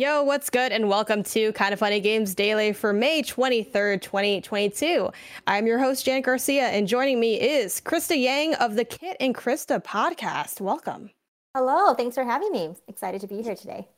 [0.00, 0.72] Yo, what's good?
[0.72, 5.10] And welcome to Kinda Funny Games Daily for May 23rd, 2022.
[5.46, 9.34] I'm your host, Jan Garcia, and joining me is Krysta Yang of the Kit and
[9.34, 10.58] Krysta podcast.
[10.58, 11.10] Welcome.
[11.54, 12.74] Hello, thanks for having me.
[12.88, 13.88] Excited to be here today.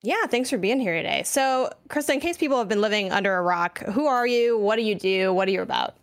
[0.00, 1.24] Yeah, thanks for being here today.
[1.24, 4.56] So, Krysta, in case people have been living under a rock, who are you?
[4.56, 5.32] What do you do?
[5.32, 5.96] What are you about?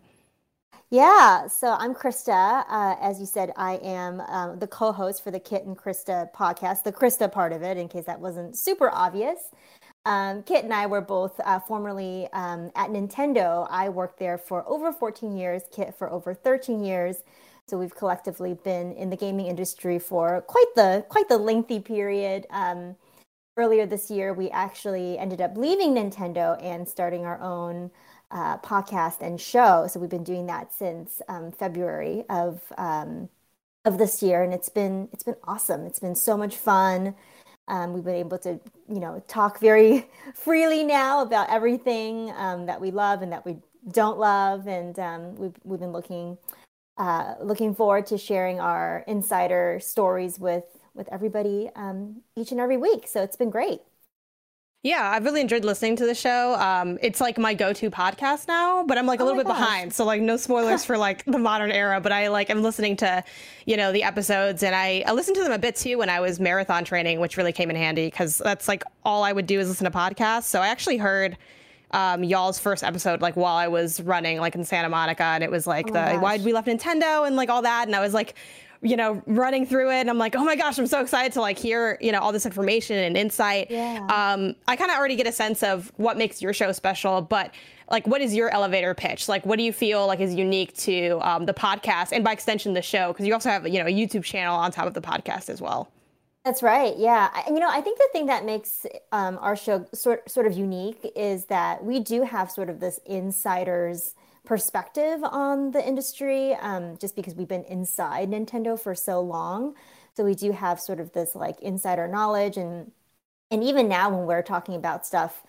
[0.90, 2.64] Yeah, so I'm Krysta.
[2.68, 6.32] Uh, as you said, I am um, the co host for the Kit and Krysta
[6.32, 9.50] podcast, the Krysta part of it, in case that wasn't super obvious.
[10.04, 13.66] Um, Kit and I were both uh, formerly um, at Nintendo.
[13.68, 17.24] I worked there for over 14 years, Kit for over 13 years.
[17.68, 22.46] So we've collectively been in the gaming industry for quite the quite the lengthy period.
[22.50, 22.94] Um,
[23.56, 27.90] earlier this year, we actually ended up leaving Nintendo and starting our own
[28.30, 29.86] uh, podcast and show.
[29.88, 33.28] So we've been doing that since um, February of um,
[33.84, 35.86] of this year, and it's been it's been awesome.
[35.86, 37.14] It's been so much fun.
[37.68, 42.80] Um, we've been able to you know talk very freely now about everything um, that
[42.80, 43.58] we love and that we
[43.92, 46.38] don't love, and um, we've we've been looking
[46.98, 52.76] uh, looking forward to sharing our insider stories with with everybody um, each and every
[52.76, 53.06] week.
[53.06, 53.82] So it's been great.
[54.82, 56.54] Yeah, I've really enjoyed listening to the show.
[56.54, 59.58] Um, it's like my go-to podcast now, but I'm like a oh little bit gosh.
[59.58, 59.92] behind.
[59.92, 63.24] So like no spoilers for like the modern era, but I like I'm listening to,
[63.64, 66.20] you know, the episodes and I, I listened to them a bit too when I
[66.20, 69.58] was marathon training, which really came in handy because that's like all I would do
[69.58, 70.44] is listen to podcasts.
[70.44, 71.36] So I actually heard
[71.92, 75.50] um, y'all's first episode like while I was running like in Santa Monica and it
[75.50, 78.00] was like oh the why did we left Nintendo and like all that and I
[78.00, 78.34] was like
[78.86, 80.00] you know, running through it.
[80.00, 82.32] And I'm like, oh my gosh, I'm so excited to like hear, you know, all
[82.32, 83.70] this information and insight.
[83.70, 84.06] Yeah.
[84.08, 87.52] Um, I kind of already get a sense of what makes your show special, but
[87.90, 89.28] like, what is your elevator pitch?
[89.28, 92.72] Like, what do you feel like is unique to um, the podcast and by extension
[92.74, 93.12] the show?
[93.12, 95.60] Because you also have, you know, a YouTube channel on top of the podcast as
[95.60, 95.90] well.
[96.44, 96.96] That's right.
[96.96, 97.28] Yeah.
[97.46, 100.56] And, you know, I think the thing that makes um, our show sort, sort of
[100.56, 104.14] unique is that we do have sort of this insider's
[104.46, 109.74] perspective on the industry um, just because we've been inside Nintendo for so long.
[110.14, 112.90] So we do have sort of this like insider knowledge and
[113.50, 115.44] and even now when we're talking about stuff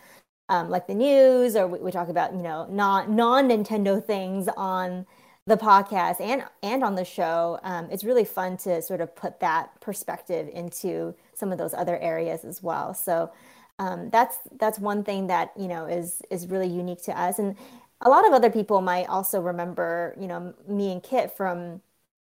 [0.49, 4.47] um, like the news or we, we, talk about you know non non Nintendo things
[4.55, 5.05] on
[5.45, 9.39] the podcast and and on the show, um, it's really fun to sort of put
[9.39, 12.93] that perspective into some of those other areas as well.
[12.93, 13.31] So
[13.79, 17.55] um, that's that's one thing that you know is is really unique to us and
[18.01, 21.81] a lot of other people might also remember, you know, me and Kit from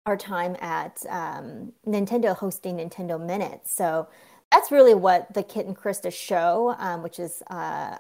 [0.06, 3.72] our time at um, Nintendo hosting Nintendo Minutes.
[3.72, 4.08] So
[4.52, 7.98] that's really what the Kit and Krysta show, um, which is uh,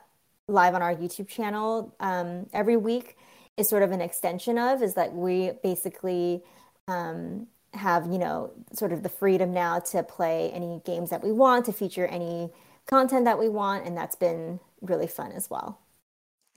[0.47, 3.17] live on our YouTube channel um, every week,
[3.57, 4.81] is sort of an extension of.
[4.81, 6.43] Is that we basically
[6.87, 11.31] um, have, you know, sort of the freedom now to play any games that we
[11.31, 12.49] want, to feature any
[12.87, 15.77] content that we want, and that's been really fun as well.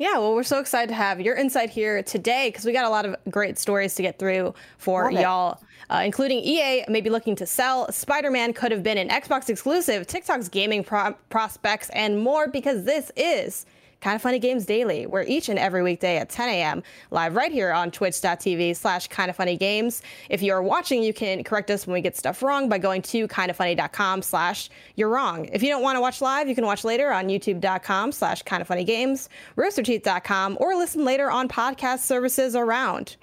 [0.03, 2.89] Yeah, well, we're so excited to have your insight here today because we got a
[2.89, 7.47] lot of great stories to get through for y'all, uh, including EA maybe looking to
[7.47, 7.89] sell.
[7.93, 12.83] Spider Man could have been an Xbox exclusive, TikTok's gaming pro- prospects, and more because
[12.83, 13.65] this is
[14.03, 15.07] Kinda Funny Games Daily.
[15.07, 16.83] We're each and every weekday at 10 a.m.
[17.13, 20.03] live right here on twitch.tv slash kind of funny games.
[20.29, 23.29] If you're watching, you can correct us when we get stuff wrong by going to
[23.29, 25.49] kindafunny.com slash you're wrong.
[25.53, 28.61] If you don't want to watch live, you can watch later on youtube.com slash kind
[28.61, 33.17] of funny games, roosterteeth.com, or listen later on podcast services around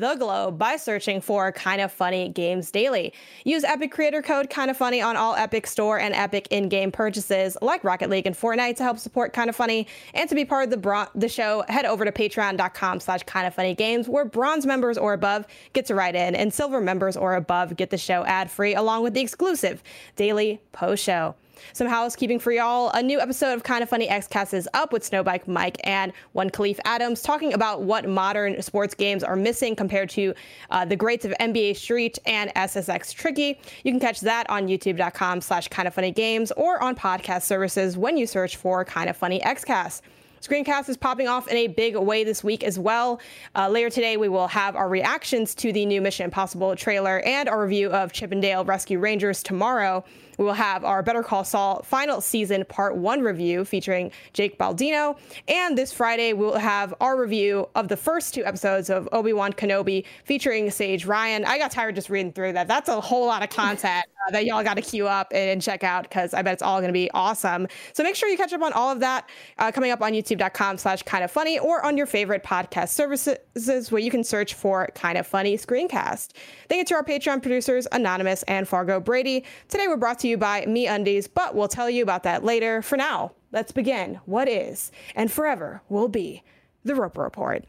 [0.00, 3.12] the globe by searching for Kinda Funny Games Daily.
[3.44, 7.82] Use Epic Creator Code Kinda Funny on all Epic Store and Epic in-game purchases like
[7.82, 9.86] Rocket League and Fortnite to help support Kinda Funny.
[10.12, 13.54] And to be part of the the show, head over to patreon.com slash kind of
[13.54, 17.34] funny games where bronze members or above get to write in and silver members or
[17.34, 19.82] above get the show ad free along with the exclusive
[20.14, 21.34] daily post show.
[21.72, 22.90] Some housekeeping for y'all.
[22.90, 26.78] A new episode of Kinda Funny Xcast is up with Snowbike Mike and one Kahlief
[26.84, 30.34] Adams talking about what modern sports games are missing compared to
[30.70, 33.58] uh, the greats of NBA Street and SSX Tricky.
[33.84, 37.96] You can catch that on youtube.com slash kind of funny games or on podcast services
[37.96, 40.02] when you search for Kinda Funny Xcast.
[40.46, 43.20] Screencast is popping off in a big way this week as well.
[43.56, 47.48] Uh, later today, we will have our reactions to the new Mission Impossible trailer and
[47.48, 50.04] our review of Chip n' Dale Rescue Rangers tomorrow.
[50.38, 55.18] We will have our Better Call Saul final season part one review featuring Jake Baldino.
[55.48, 59.52] And this Friday, we'll have our review of the first two episodes of Obi Wan
[59.52, 61.44] Kenobi featuring Saige Ryan.
[61.44, 62.68] I got tired just reading through that.
[62.68, 65.84] That's a whole lot of content uh, that y'all got to queue up and check
[65.84, 67.66] out because I bet it's all going to be awesome.
[67.92, 69.28] So make sure you catch up on all of that
[69.58, 73.90] uh, coming up on youtube.com slash kind of funny or on your favorite podcast services
[73.90, 76.32] where you can search for kind of funny screencast.
[76.68, 79.44] Thank you to our Patreon producers, Anonymous and Fargo Brady.
[79.68, 82.82] Today we're brought to you by MeUndies, but we'll tell you about that later.
[82.82, 86.42] For now, let's begin what is and forever will be
[86.84, 87.64] the Roper Report.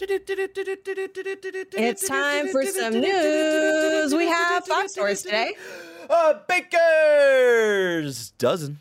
[1.80, 4.14] It's time for some news.
[4.14, 5.54] We have five stories today.
[6.10, 8.80] Uh, Baker's dozen.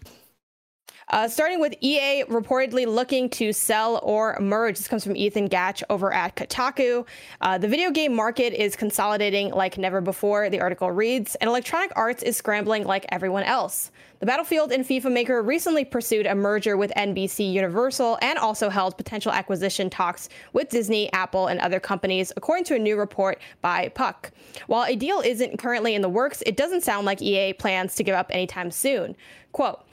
[1.09, 4.77] Uh, starting with EA reportedly looking to sell or merge.
[4.77, 7.07] This comes from Ethan Gach over at Kotaku.
[7.41, 11.93] Uh, the video game market is consolidating like never before, the article reads, and Electronic
[11.95, 13.93] Arts is scrambling like everyone else.
[14.19, 18.97] The Battlefield and FIFA maker recently pursued a merger with NBC Universal and also held
[18.97, 23.91] potential acquisition talks with Disney, Apple, and other companies, according to a new report by
[23.91, 24.33] Puck.
[24.67, 28.03] While a deal isn't currently in the works, it doesn't sound like EA plans to
[28.03, 29.15] give up anytime soon.
[29.53, 29.86] Quote,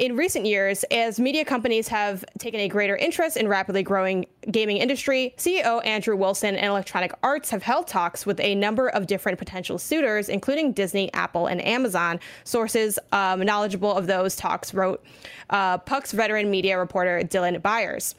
[0.00, 4.78] in recent years, as media companies have taken a greater interest in rapidly growing gaming
[4.78, 9.38] industry, CEO Andrew Wilson and Electronic Arts have held talks with a number of different
[9.38, 12.18] potential suitors, including Disney, Apple, and Amazon.
[12.44, 15.04] Sources um, knowledgeable of those talks wrote
[15.50, 18.14] uh, Puck's veteran media reporter Dylan Byers.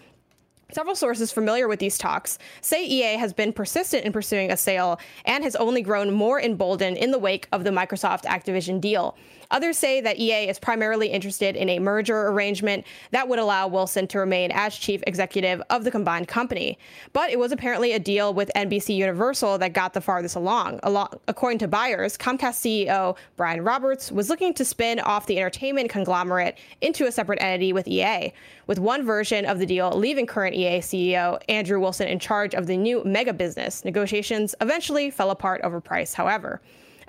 [0.72, 5.00] Several sources familiar with these talks say EA has been persistent in pursuing a sale
[5.26, 9.18] and has only grown more emboldened in the wake of the Microsoft Activision deal.
[9.52, 14.08] Others say that EA is primarily interested in a merger arrangement that would allow Wilson
[14.08, 16.80] to remain as chief executive of the combined company.
[17.14, 20.80] But it was apparently a deal with NBC Universal that got the farthest along.
[21.28, 26.58] According to Byers, Comcast CEO Brian Roberts was looking to spin off the entertainment conglomerate
[26.80, 28.34] into a separate entity with EA,
[28.68, 32.68] with one version of the deal leaving current EA CEO Andrew Wilson in charge of
[32.68, 33.84] the new mega business.
[33.84, 36.62] Negotiations eventually fell apart over price, however.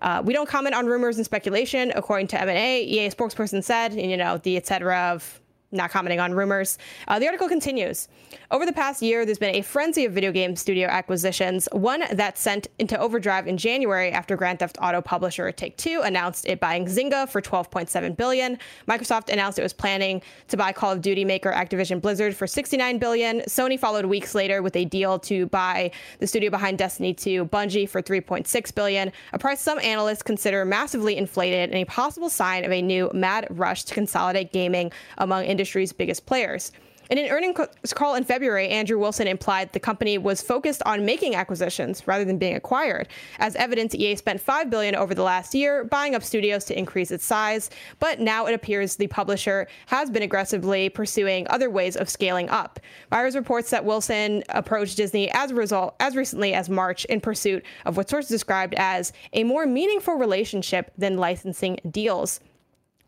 [0.02, 2.82] Uh, we don't comment on rumors and speculation, according to M&A.
[2.82, 5.40] EA spokesperson said, and, you know, the et cetera of
[5.70, 6.76] not commenting on rumors.
[7.08, 8.08] Uh, the article continues.
[8.52, 12.37] Over the past year, there's been a frenzy of video game studio acquisitions, one that
[12.37, 16.84] sent into overdrive in January after Grand Theft Auto publisher Take Two announced it buying
[16.84, 18.58] Zynga for 12.7 billion.
[18.87, 22.99] Microsoft announced it was planning to buy Call of Duty maker Activision Blizzard for 69
[22.99, 23.40] billion.
[23.49, 27.88] Sony followed weeks later with a deal to buy the studio behind Destiny 2, Bungie,
[27.88, 32.70] for 3.6 billion, a price some analysts consider massively inflated and a possible sign of
[32.70, 36.70] a new mad rush to consolidate gaming among industry's biggest players.
[37.12, 41.34] In an earnings call in February, Andrew Wilson implied the company was focused on making
[41.34, 43.06] acquisitions rather than being acquired.
[43.38, 47.10] As evidence, EA spent 5 billion over the last year buying up studios to increase
[47.10, 47.68] its size,
[47.98, 52.80] but now it appears the publisher has been aggressively pursuing other ways of scaling up.
[53.10, 57.62] Byers reports that Wilson approached Disney as a result as recently as March in pursuit
[57.84, 62.40] of what sources described as a more meaningful relationship than licensing deals.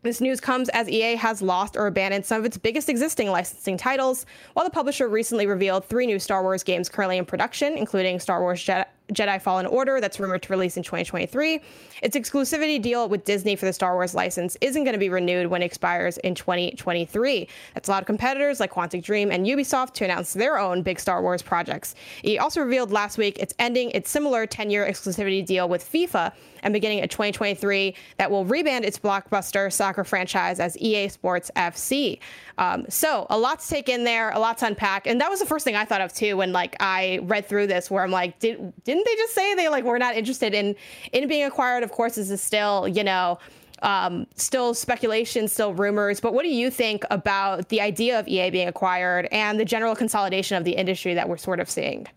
[0.05, 3.75] This news comes as EA has lost or abandoned some of its biggest existing licensing
[3.75, 8.19] titles, while the publisher recently revealed three new Star Wars games currently in production, including
[8.19, 11.61] Star Wars Jedi, Jedi Fallen Order that's rumored to release in 2023.
[12.01, 15.47] Its exclusivity deal with Disney for the Star Wars license isn't going to be renewed
[15.47, 17.47] when it expires in 2023.
[17.73, 21.21] That's a of competitors like Quantic Dream and Ubisoft to announce their own big Star
[21.21, 21.95] Wars projects.
[22.23, 26.33] It also revealed last week it's ending its similar 10 year exclusivity deal with FIFA
[26.63, 32.19] and beginning in 2023 that will rebrand its blockbuster soccer franchise as EA Sports FC.
[32.57, 35.39] Um, so a lot to take in there, a lot to unpack, and that was
[35.39, 38.11] the first thing I thought of too when like I read through this, where I'm
[38.11, 40.75] like, did didn't they just say they like were not interested in
[41.13, 41.83] in being acquired?
[41.83, 43.39] Of course, this is still you know.
[43.81, 48.49] Um, still speculation, still rumors, but what do you think about the idea of EA
[48.49, 52.07] being acquired and the general consolidation of the industry that we're sort of seeing?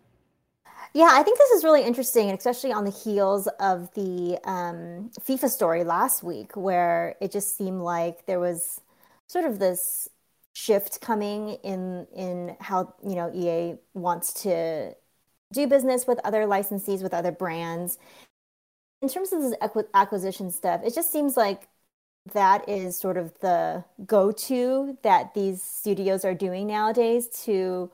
[0.94, 5.48] Yeah, I think this is really interesting, especially on the heels of the um, FIFA
[5.50, 8.80] story last week, where it just seemed like there was
[9.26, 10.08] sort of this
[10.54, 14.94] shift coming in in how you know EA wants to
[15.52, 17.98] do business with other licensees with other brands.
[19.00, 19.54] In terms of this
[19.94, 21.68] acquisition stuff, it just seems like
[22.32, 27.90] that is sort of the go-to that these studios are doing nowadays to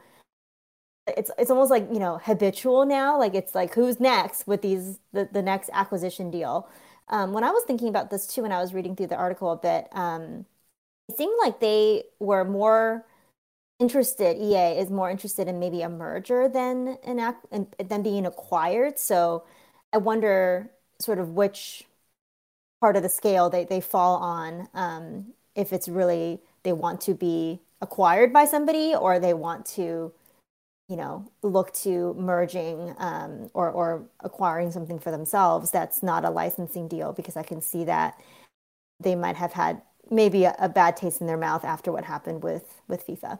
[1.06, 4.98] it's it's almost like you know habitual now like it's like who's next with these
[5.12, 6.68] the, the next acquisition deal
[7.08, 9.52] um, when i was thinking about this too when i was reading through the article
[9.52, 10.46] a bit um,
[11.08, 13.04] it seemed like they were more
[13.84, 17.46] interested, EA is more interested in maybe a merger than an act
[17.90, 18.98] than being acquired.
[18.98, 19.44] So
[19.92, 21.84] I wonder sort of which
[22.80, 27.14] part of the scale they, they fall on um, if it's really they want to
[27.14, 30.12] be acquired by somebody or they want to
[30.88, 36.30] you know look to merging um, or, or acquiring something for themselves that's not a
[36.30, 38.20] licensing deal because i can see that
[39.00, 42.42] they might have had maybe a, a bad taste in their mouth after what happened
[42.42, 43.38] with with fifa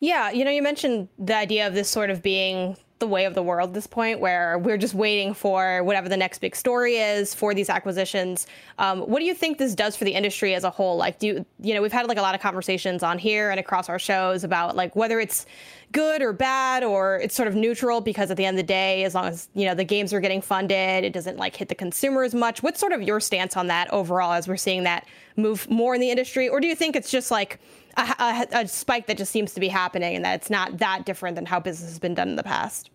[0.00, 3.34] yeah, you know, you mentioned the idea of this sort of being the way of
[3.34, 6.96] the world at this point, where we're just waiting for whatever the next big story
[6.96, 8.46] is for these acquisitions.
[8.78, 10.96] Um, what do you think this does for the industry as a whole?
[10.96, 13.60] Like, do you, you know, we've had like a lot of conversations on here and
[13.60, 15.44] across our shows about like whether it's
[15.92, 19.04] good or bad or it's sort of neutral because at the end of the day,
[19.04, 21.74] as long as you know the games are getting funded, it doesn't like hit the
[21.74, 22.62] consumer as much.
[22.62, 26.00] What's sort of your stance on that overall as we're seeing that move more in
[26.00, 27.60] the industry, or do you think it's just like
[27.96, 31.04] a, a, a spike that just seems to be happening and that it's not that
[31.04, 32.90] different than how business has been done in the past?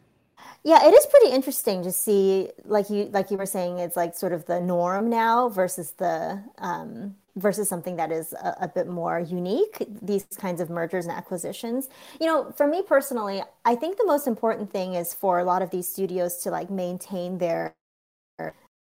[0.64, 4.16] Yeah, it is pretty interesting to see, like you like you were saying, it's like
[4.16, 8.88] sort of the norm now versus the um, versus something that is a, a, bit
[8.88, 9.84] more unique.
[10.02, 11.90] These kinds of mergers and acquisitions.
[12.20, 15.64] You know, for me personally, I think the most important thing is for a lot
[15.64, 17.74] of these studios to like maintain their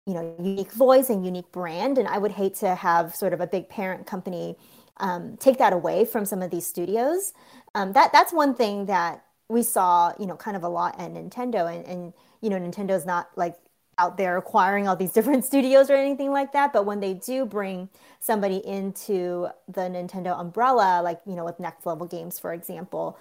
[0.05, 1.97] you know unique voice and unique brand.
[1.97, 4.55] And I would hate to have sort of a big parent company
[5.01, 7.33] um, take that away from some of these studios.
[7.75, 11.11] Um, that that's one thing that we saw, you know, kind of a lot at
[11.13, 13.57] Nintendo, and, and you know, Nintendo's not like
[13.97, 16.73] out there acquiring all these different studios or anything like that.
[16.73, 17.89] But when they do bring
[18.21, 23.17] somebody into the Nintendo umbrella, like you know, with Next Level Games, for example,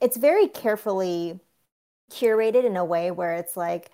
[0.00, 1.40] it's very carefully
[2.10, 3.90] curated in a way where it's like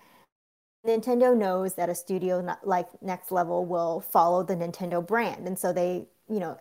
[0.85, 5.71] Nintendo knows that a studio like Next Level will follow the Nintendo brand, and so
[5.73, 6.57] they, you know,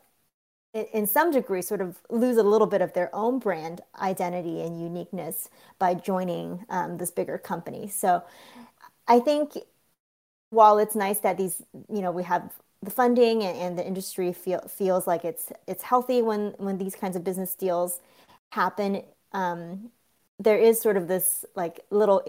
[0.74, 4.80] in some degree sort of lose a little bit of their own brand identity and
[4.80, 5.48] uniqueness
[5.78, 7.88] by joining um, this bigger company.
[7.88, 8.22] So
[9.08, 9.54] i think
[10.50, 11.62] while it's nice that these
[11.92, 15.82] you know we have the funding and, and the industry feel, feels like it's it's
[15.84, 18.00] healthy when when these kinds of business deals
[18.52, 19.90] happen um,
[20.38, 22.22] there is sort of this like little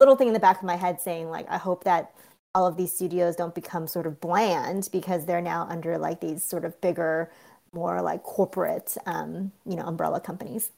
[0.00, 2.14] little thing in the back of my head saying like i hope that
[2.54, 6.42] all of these studios don't become sort of bland because they're now under like these
[6.44, 7.30] sort of bigger
[7.72, 10.70] more like corporate, um, you know, umbrella companies.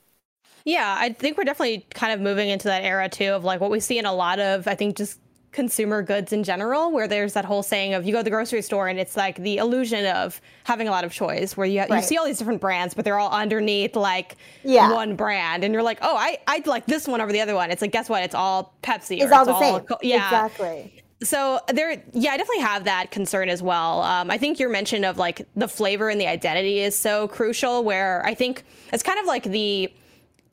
[0.64, 3.70] Yeah, I think we're definitely kind of moving into that era too of like what
[3.70, 7.32] we see in a lot of, I think, just consumer goods in general, where there's
[7.32, 10.04] that whole saying of you go to the grocery store and it's like the illusion
[10.06, 11.90] of having a lot of choice, where you, right.
[11.90, 14.92] you see all these different brands, but they're all underneath like yeah.
[14.92, 17.70] one brand, and you're like, oh, I I like this one over the other one.
[17.70, 18.22] It's like, guess what?
[18.22, 19.22] It's all Pepsi.
[19.22, 19.98] It's all the all, same.
[20.02, 24.02] Yeah, exactly so there yeah i definitely have that concern as well.
[24.02, 27.84] Um, i think your mention of like the flavor and the identity is so crucial
[27.84, 29.92] where i think it's kind of like the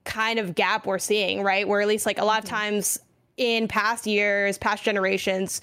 [0.06, 1.68] kind of gap we're seeing right?
[1.68, 2.56] Where at least like a lot of mm-hmm.
[2.56, 3.00] times
[3.38, 5.60] in past years past generations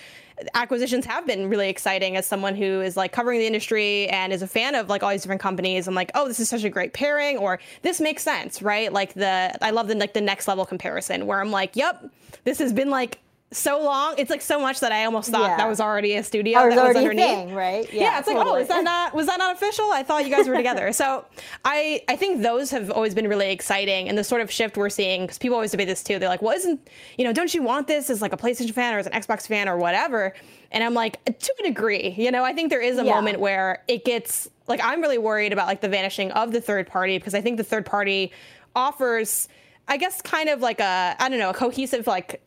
[0.54, 4.42] acquisitions have been really exciting as someone who is like covering the industry and is
[4.42, 5.88] a fan of like all these different companies.
[5.88, 8.92] I'm like oh this is such a great pairing or this makes sense right?
[8.92, 12.04] Like the i love the like the next level comparison where i'm like yep
[12.44, 13.18] this has been like
[13.52, 14.14] so long.
[14.18, 15.56] It's like so much that I almost thought yeah.
[15.56, 17.24] that was already a studio that was underneath.
[17.24, 17.92] Thing, right?
[17.92, 18.44] Yeah, yeah it's totally.
[18.44, 19.90] like, oh, is that not was that not official?
[19.92, 20.92] I thought you guys were together.
[20.92, 21.24] so
[21.64, 24.90] I I think those have always been really exciting, and the sort of shift we're
[24.90, 26.18] seeing because people always debate this too.
[26.18, 28.94] They're like, well, isn't you know, don't you want this as like a PlayStation fan
[28.94, 30.34] or as an Xbox fan or whatever?
[30.70, 33.14] And I'm like, to a degree, you know, I think there is a yeah.
[33.14, 36.86] moment where it gets like I'm really worried about like the vanishing of the third
[36.86, 38.32] party because I think the third party
[38.74, 39.48] offers.
[39.88, 42.40] I guess kind of like a I don't know a cohesive like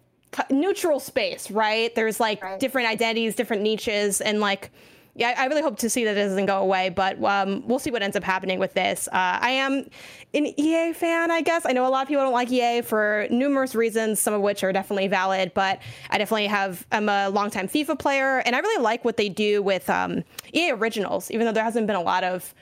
[0.49, 1.93] neutral space, right?
[1.95, 2.59] There's like right.
[2.59, 4.71] different identities, different niches, and like,
[5.17, 7.89] yeah, I really hope to see that it doesn't go away, but um, we'll see
[7.89, 9.07] what ends up happening with this.
[9.07, 9.89] Uh, I am
[10.33, 11.65] an EA fan, I guess.
[11.65, 14.61] I know a lot of people don't like EA for numerous reasons, some of which
[14.63, 18.83] are definitely valid, but I definitely have, I'm a longtime FIFA player, and I really
[18.83, 20.23] like what they do with um,
[20.53, 22.53] EA Originals, even though there hasn't been a lot of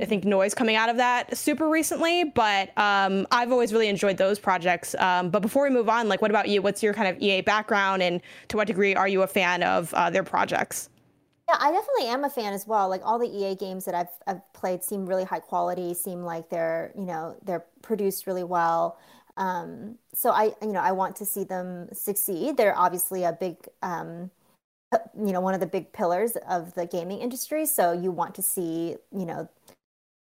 [0.00, 4.16] I think noise coming out of that super recently, but um, I've always really enjoyed
[4.16, 4.94] those projects.
[4.94, 6.62] Um, but before we move on, like, what about you?
[6.62, 9.92] What's your kind of EA background, and to what degree are you a fan of
[9.92, 10.88] uh, their projects?
[11.48, 12.88] Yeah, I definitely am a fan as well.
[12.88, 16.48] Like all the EA games that I've, I've played seem really high quality, seem like
[16.48, 18.98] they're you know they're produced really well.
[19.36, 22.56] Um, so I you know I want to see them succeed.
[22.56, 24.30] They're obviously a big um,
[25.18, 27.66] you know one of the big pillars of the gaming industry.
[27.66, 29.48] So you want to see you know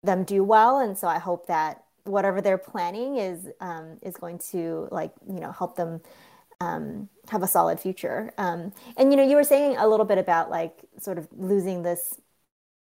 [0.04, 4.40] them do well and so i hope that whatever they're planning is um, is going
[4.40, 6.02] to like you know help them
[6.60, 10.18] um, have a solid future um, and you know you were saying a little bit
[10.18, 12.20] about like sort of losing this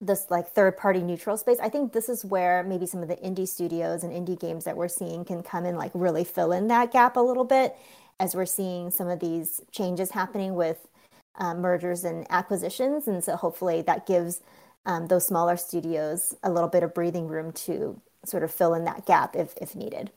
[0.01, 1.59] this like third party neutral space.
[1.61, 4.75] I think this is where maybe some of the indie studios and indie games that
[4.75, 7.75] we're seeing can come and like really fill in that gap a little bit
[8.19, 10.87] as we're seeing some of these changes happening with
[11.35, 13.07] um, mergers and acquisitions.
[13.07, 14.41] And so hopefully that gives
[14.85, 18.83] um, those smaller studios a little bit of breathing room to sort of fill in
[18.85, 20.11] that gap if, if needed.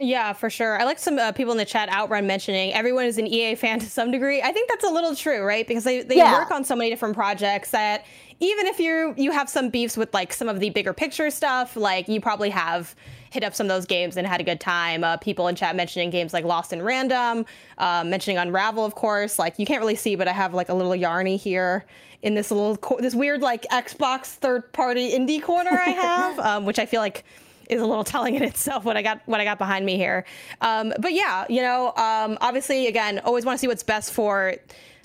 [0.00, 0.80] Yeah, for sure.
[0.80, 3.80] I like some uh, people in the chat outrun mentioning everyone is an EA fan
[3.80, 4.40] to some degree.
[4.42, 5.66] I think that's a little true, right?
[5.66, 6.38] Because they, they yeah.
[6.38, 8.06] work on so many different projects that
[8.40, 11.74] even if you you have some beefs with like some of the bigger picture stuff,
[11.74, 12.94] like you probably have
[13.30, 15.02] hit up some of those games and had a good time.
[15.02, 17.44] Uh, people in chat mentioning games like Lost in Random,
[17.78, 19.38] uh, mentioning Unravel, of course.
[19.38, 21.84] Like you can't really see, but I have like a little Yarny here
[22.22, 26.64] in this little co- this weird like Xbox third party indie corner I have, um,
[26.64, 27.24] which I feel like
[27.68, 30.24] is a little telling in itself what I got what I got behind me here.
[30.60, 34.54] Um, but yeah, you know, um, obviously, again, always want to see what's best for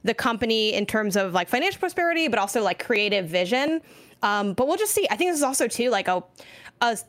[0.03, 3.81] the company in terms of like financial prosperity, but also like creative vision.
[4.21, 5.07] Um, but we'll just see.
[5.11, 6.23] I think this is also too like a,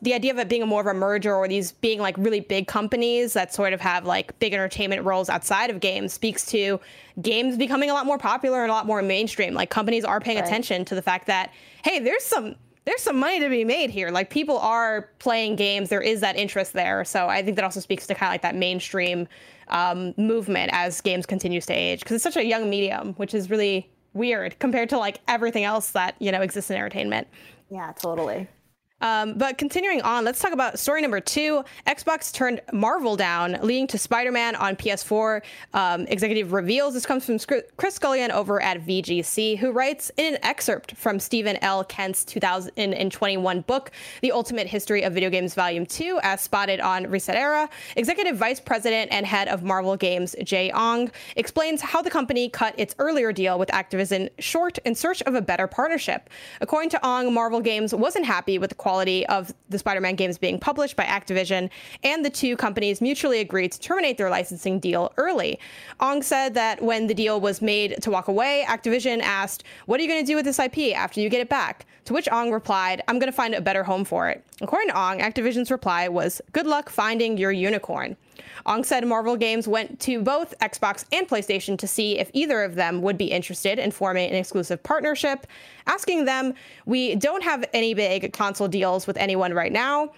[0.03, 2.41] the idea of it being a more of a merger or these being like really
[2.41, 6.79] big companies that sort of have like big entertainment roles outside of games speaks to
[7.21, 9.53] games becoming a lot more popular and a lot more mainstream.
[9.53, 10.47] Like companies are paying right.
[10.47, 11.53] attention to the fact that
[11.83, 12.55] hey, there's some
[12.85, 14.11] there's some money to be made here.
[14.11, 15.89] Like people are playing games.
[15.89, 17.05] There is that interest there.
[17.05, 19.27] So I think that also speaks to kind of like that mainstream
[19.69, 23.51] um, movement as games continues to age because it's such a young medium, which is
[23.51, 27.27] really weird compared to like everything else that you know exists in entertainment.
[27.71, 28.49] Yeah, totally.
[29.05, 31.63] Um, but continuing on, let's talk about story number two.
[31.87, 35.43] Xbox turned Marvel down, leading to Spider Man on PS4.
[35.75, 37.39] Um, executive reveals this comes from
[37.77, 41.85] Chris Scullion over at VGC, who writes in an excerpt from Steven L.
[41.85, 43.91] Kent's 2021 book,
[44.23, 47.69] The Ultimate History of Video Games Volume 2, as spotted on Reset Era.
[47.97, 52.75] Executive Vice President and head of Marvel Games, Jay Ong, explains how the company cut
[52.79, 56.31] its earlier deal with Activision short in search of a better partnership.
[56.63, 60.15] According to Ong, Marvel Games wasn't happy with the quality quality of the Spider Man
[60.15, 61.69] games being published by Activision,
[62.05, 65.59] and the two companies mutually agreed to terminate their licensing deal early.
[65.99, 70.05] Ong said that when the deal was made to walk away, Activision asked, What are
[70.05, 71.87] you going to do with this IP after you get it back?
[72.05, 74.45] To which Ong replied, I'm going to find a better home for it.
[74.61, 78.17] According to Ong, Activision's reply was, Good luck finding your unicorn.
[78.67, 82.75] Ong said Marvel Games went to both Xbox and PlayStation to see if either of
[82.75, 85.47] them would be interested in forming an exclusive partnership,
[85.87, 86.55] asking them,
[86.87, 90.13] We don't have any big console deals with anyone right now.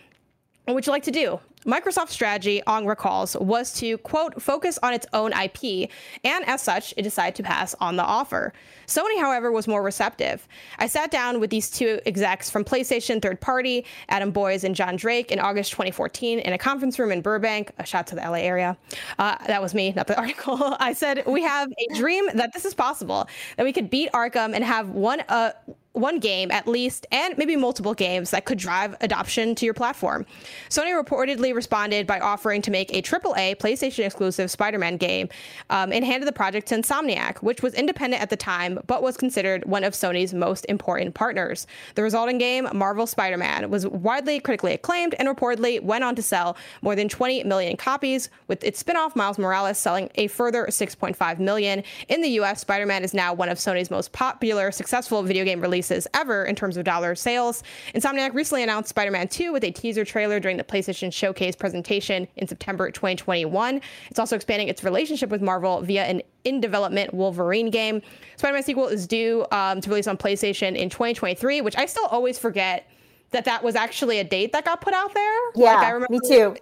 [0.65, 1.41] What would you like to do?
[1.67, 5.91] Microsoft's strategy, Ong recalls, was to, quote, focus on its own IP,
[6.25, 8.53] and as such, it decided to pass on the offer.
[8.87, 10.47] Sony, however, was more receptive.
[10.79, 14.97] I sat down with these two execs from PlayStation third party, Adam Boyes and John
[14.97, 18.39] Drake, in August 2014 in a conference room in Burbank, a shot to the LA
[18.39, 18.77] area.
[19.19, 20.77] Uh, that was me, not the article.
[20.79, 24.55] I said, We have a dream that this is possible, that we could beat Arkham
[24.55, 25.51] and have one, uh,
[25.97, 30.27] one game at least, and maybe multiple games that could drive adoption to your platform.
[30.69, 35.29] Sony reportedly responded by offering to make a AAA PlayStation exclusive Spider Man game
[35.71, 39.17] um, and handed the project to Insomniac, which was independent at the time but was
[39.17, 41.67] considered one of Sony's most important partners.
[41.95, 46.23] The resulting game, Marvel Spider Man, was widely critically acclaimed and reportedly went on to
[46.23, 50.67] sell more than 20 million copies, with its spin off Miles Morales selling a further
[50.67, 51.83] 6.5 million.
[52.09, 55.61] In the US, Spider Man is now one of Sony's most popular, successful video game
[55.61, 57.63] releases releases ever in terms of dollar sales.
[57.95, 62.29] Insomniac recently announced Spider Man 2 with a teaser trailer during the PlayStation Showcase presentation
[62.37, 63.81] in September 2021.
[64.11, 68.03] It's also expanding its relationship with Marvel via an in development Wolverine game.
[68.37, 72.07] Spider Man sequel is due um, to release on PlayStation in 2023, which I still
[72.07, 72.89] always forget
[73.37, 75.39] that that was actually a date that got put out there.
[75.55, 76.57] Yeah, like, I remember me too.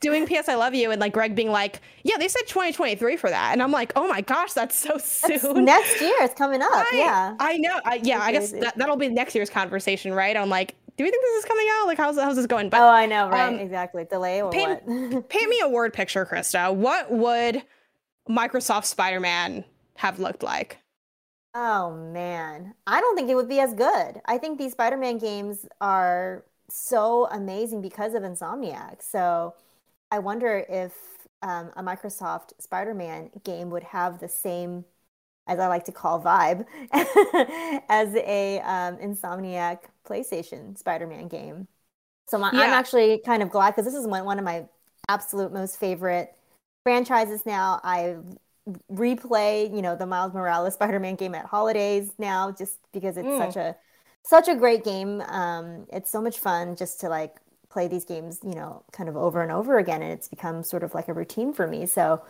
[0.00, 0.48] doing "P.S.
[0.48, 3.62] I Love You" and like Greg being like, "Yeah, they said 2023 for that," and
[3.62, 6.68] I'm like, "Oh my gosh, that's so soon." That's next year, it's coming up.
[6.70, 7.80] I, yeah, I know.
[7.84, 10.36] I, yeah, I guess that, that'll be next year's conversation, right?
[10.36, 11.86] I'm like, do we think this is coming out?
[11.86, 12.68] Like, how's how's this going?
[12.68, 13.48] But oh, I know, right?
[13.48, 14.04] Um, exactly.
[14.04, 15.28] Delay or paint, what?
[15.30, 16.74] paint me a word picture, Krysta.
[16.74, 17.62] What would
[18.28, 20.78] Microsoft Spider-Man have looked like?
[21.54, 24.20] Oh man, I don't think it would be as good.
[24.24, 29.02] I think these Spider-Man games are so amazing because of Insomniac.
[29.02, 29.54] So
[30.10, 30.94] I wonder if
[31.42, 34.86] um, a Microsoft Spider-Man game would have the same,
[35.46, 36.64] as I like to call vibe,
[37.90, 41.68] as a um, Insomniac PlayStation Spider-Man game.
[42.28, 42.60] So my, yeah.
[42.60, 44.66] I'm actually kind of glad because this is one, one of my
[45.08, 46.34] absolute most favorite
[46.82, 47.78] franchises now.
[47.84, 48.16] I
[48.90, 53.38] replay, you know, the Miles Morales Spider-Man game at holidays now, just because it's mm.
[53.38, 53.76] such a
[54.24, 55.20] such a great game.
[55.22, 57.36] Um, it's so much fun just to like
[57.70, 60.82] play these games, you know, kind of over and over again, and it's become sort
[60.82, 61.86] of like a routine for me.
[61.86, 62.22] So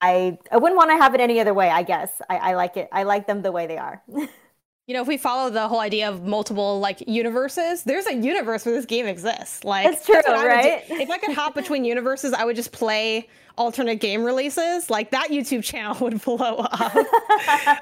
[0.00, 1.70] I I wouldn't want to have it any other way.
[1.70, 2.88] I guess I, I like it.
[2.92, 4.02] I like them the way they are.
[4.86, 8.66] You know, if we follow the whole idea of multiple like universes, there's a universe
[8.66, 9.64] where this game exists.
[9.64, 10.82] Like that's true, that's right?
[10.88, 14.90] If I could hop between universes, I would just play alternate game releases.
[14.90, 16.96] Like that YouTube channel would blow up.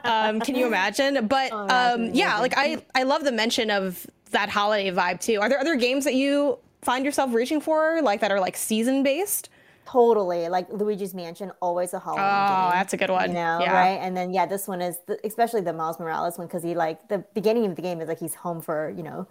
[0.04, 1.26] um, can you imagine?
[1.26, 5.40] But oh, um, yeah, like I I love the mention of that holiday vibe too.
[5.40, 9.02] Are there other games that you find yourself reaching for, like that are like season
[9.02, 9.48] based?
[9.86, 12.78] Totally, like Luigi's Mansion, always a Halloween oh, game.
[12.78, 13.28] that's a good one.
[13.28, 13.72] You know, yeah.
[13.72, 13.98] right?
[14.00, 17.08] And then yeah, this one is the, especially the Miles Morales one because he like
[17.08, 19.26] the beginning of the game is like he's home for you know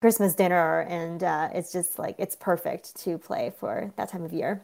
[0.00, 4.32] Christmas dinner, and uh, it's just like it's perfect to play for that time of
[4.32, 4.62] year.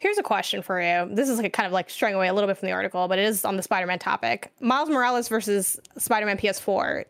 [0.00, 1.14] Here's a question for you.
[1.14, 3.18] This is like kind of like straying away a little bit from the article, but
[3.18, 4.52] it is on the Spider-Man topic.
[4.60, 7.04] Miles Morales versus Spider-Man PS4.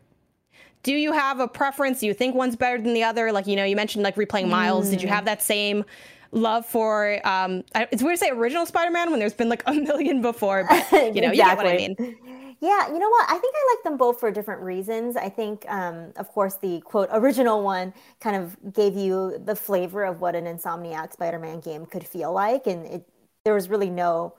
[0.83, 2.01] Do you have a preference?
[2.01, 3.31] Do you think one's better than the other?
[3.31, 4.87] Like you know, you mentioned like replaying Miles.
[4.87, 4.91] Mm.
[4.91, 5.85] Did you have that same
[6.31, 10.21] love for um it's weird to say original spider-man when there's been like a million
[10.21, 11.33] before but you know exactly.
[11.33, 12.17] you get what i mean.
[12.59, 13.29] Yeah you know what?
[13.29, 15.15] I think i like them both for different reasons.
[15.15, 20.03] I think um of course the quote original one kind of gave you the flavor
[20.03, 23.07] of what an insomniac spider-man game could feel like and it
[23.45, 24.33] there was really no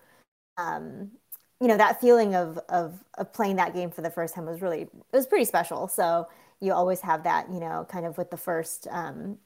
[0.57, 1.13] um
[1.61, 4.61] you know that feeling of of of playing that game for the first time was
[4.63, 5.89] really it was pretty special.
[5.89, 6.29] So
[6.61, 9.39] you always have that you know kind of with the first um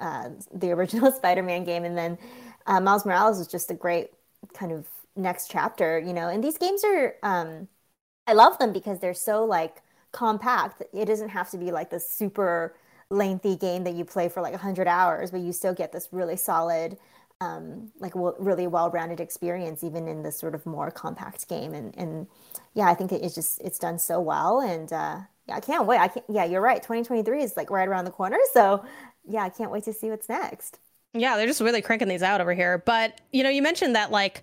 [0.00, 2.18] uh, the original Spider-Man game, and then
[2.66, 4.10] uh, Miles Morales is just a great
[4.54, 6.28] kind of next chapter, you know.
[6.28, 7.68] And these games are, um,
[8.26, 9.82] I love them because they're so like
[10.12, 10.82] compact.
[10.92, 12.76] It doesn't have to be like this super
[13.10, 16.36] lengthy game that you play for like 100 hours, but you still get this really
[16.36, 16.98] solid,
[17.40, 21.72] um, like w- really well-rounded experience, even in this sort of more compact game.
[21.74, 22.26] And and
[22.74, 25.98] yeah, I think it's just it's done so well, and uh, yeah, I can't wait.
[25.98, 26.26] I can't.
[26.28, 26.82] Yeah, you're right.
[26.82, 28.84] 2023 is like right around the corner, so
[29.28, 30.78] yeah, I can't wait to see what's next.
[31.14, 32.78] Yeah, they're just really cranking these out over here.
[32.78, 34.42] But, you know, you mentioned that like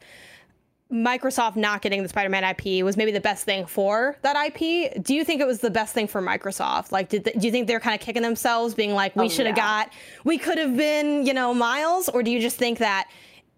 [0.92, 5.04] Microsoft not getting the Spider-Man IP was maybe the best thing for that IP.
[5.04, 6.92] Do you think it was the best thing for Microsoft?
[6.92, 9.48] Like, did do you think they're kind of kicking themselves, being like, we oh, should
[9.48, 9.86] have yeah.
[9.86, 9.94] got,
[10.24, 13.10] we could have been, you know, Miles, or do you just think that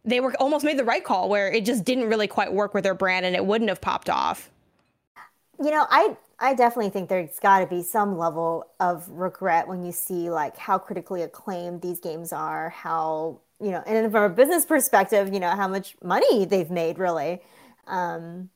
[0.06, 2.84] they were almost made the right call where it just didn't really quite work with
[2.84, 4.50] their brand and it wouldn't have popped off?
[5.62, 9.84] You know, I I definitely think there's got to be some level of regret when
[9.84, 14.30] you see like how critically acclaimed these games are, how you know, and from a
[14.30, 17.42] business perspective, you know, how much money they've made, really.
[17.88, 18.50] Um,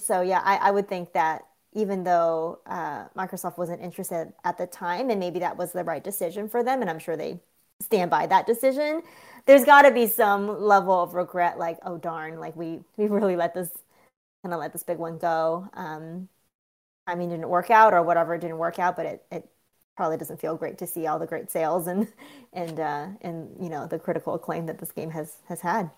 [0.00, 4.66] so yeah, I, I would think that even though uh, Microsoft wasn't interested at the
[4.66, 7.40] time, and maybe that was the right decision for them, and I'm sure they
[7.80, 9.02] stand by that decision.
[9.46, 13.36] There's got to be some level of regret, like, oh darn, like we we really
[13.36, 13.70] let this
[14.42, 15.68] kind of let this big one go.
[15.74, 16.28] Um,
[17.06, 19.48] I mean, didn't work out or whatever didn't work out, but it, it
[19.96, 22.08] probably doesn't feel great to see all the great sales and
[22.52, 25.90] and uh, and you know the critical acclaim that this game has has had.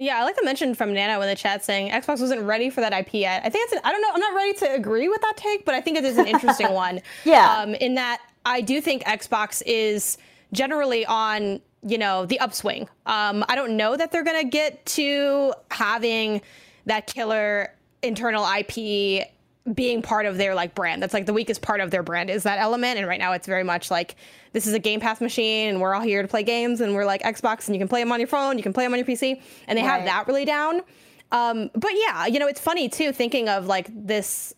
[0.00, 2.80] Yeah, I like the mention from Nano in the chat saying Xbox wasn't ready for
[2.80, 3.42] that IP yet.
[3.44, 5.64] I think it's an, I don't know, I'm not ready to agree with that take,
[5.64, 7.00] but I think it is an interesting one.
[7.24, 7.52] Yeah.
[7.52, 10.16] Um, in that I do think Xbox is
[10.52, 12.88] generally on, you know, the upswing.
[13.06, 16.42] Um, I don't know that they're gonna get to having
[16.86, 19.26] that killer internal IP
[19.74, 21.02] being part of their like brand.
[21.02, 22.98] That's like the weakest part of their brand is that element.
[22.98, 24.16] And right now it's very much like
[24.52, 27.04] this is a Game Pass machine and we're all here to play games and we're
[27.04, 28.98] like Xbox and you can play them on your phone, you can play them on
[28.98, 29.90] your PC, and they right.
[29.90, 30.82] have that really down.
[31.30, 34.54] Um, but yeah, you know, it's funny too thinking of like this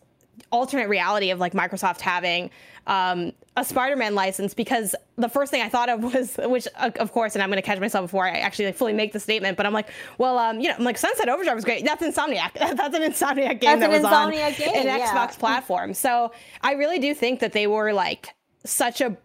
[0.51, 2.49] alternate reality of like Microsoft having
[2.87, 7.35] um, a Spider-Man license because the first thing I thought of was, which of course,
[7.35, 9.65] and I'm going to catch myself before I actually like, fully make the statement, but
[9.65, 11.83] I'm like, well, um, you know, I'm like Sunset Overdrive was great.
[11.83, 12.53] That's Insomniac.
[12.55, 15.07] That's an Insomniac game That's that was on game, an yeah.
[15.07, 15.93] Xbox platform.
[15.93, 18.29] So I really do think that they were like
[18.65, 19.17] such a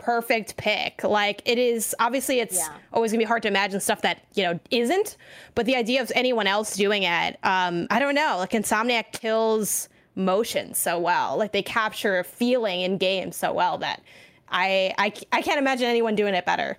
[0.00, 1.04] perfect pick.
[1.04, 2.74] Like it is obviously it's yeah.
[2.92, 5.16] always gonna be hard to imagine stuff that you know isn't,
[5.54, 8.36] but the idea of anyone else doing it, um, I don't know.
[8.38, 11.36] Like Insomniac kills motion so well.
[11.36, 14.02] Like they capture a feeling in games so well that
[14.48, 16.78] I, I, I can't imagine anyone doing it better.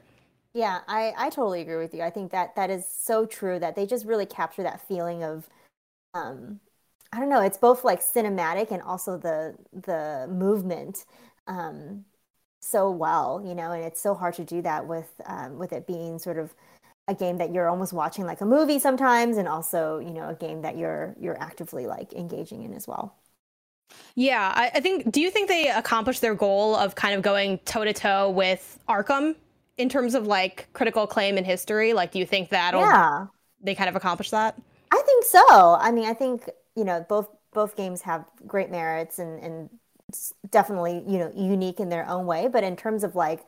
[0.54, 2.02] Yeah, I, I totally agree with you.
[2.02, 5.48] I think that that is so true that they just really capture that feeling of,
[6.14, 6.62] um,
[7.14, 11.06] I don't know, it's both like cinematic and also the the movement
[11.48, 12.06] um,
[12.62, 15.88] so well, you know, and it's so hard to do that with um, with it
[15.88, 16.56] being sort of
[17.08, 20.36] a game that you're almost watching like a movie sometimes, and also you know a
[20.36, 23.16] game that you're you're actively like engaging in as well.
[24.16, 25.12] Yeah, I, I think.
[25.12, 28.80] Do you think they accomplished their goal of kind of going toe to toe with
[28.90, 29.36] Arkham
[29.78, 31.94] in terms of like critical acclaim in history?
[31.94, 33.28] Like, do you think that yeah.
[33.62, 34.60] they kind of accomplished that?
[34.92, 35.78] I think so.
[35.80, 39.70] I mean, I think you know both both games have great merits and and
[40.50, 42.48] definitely you know unique in their own way.
[42.48, 43.46] But in terms of like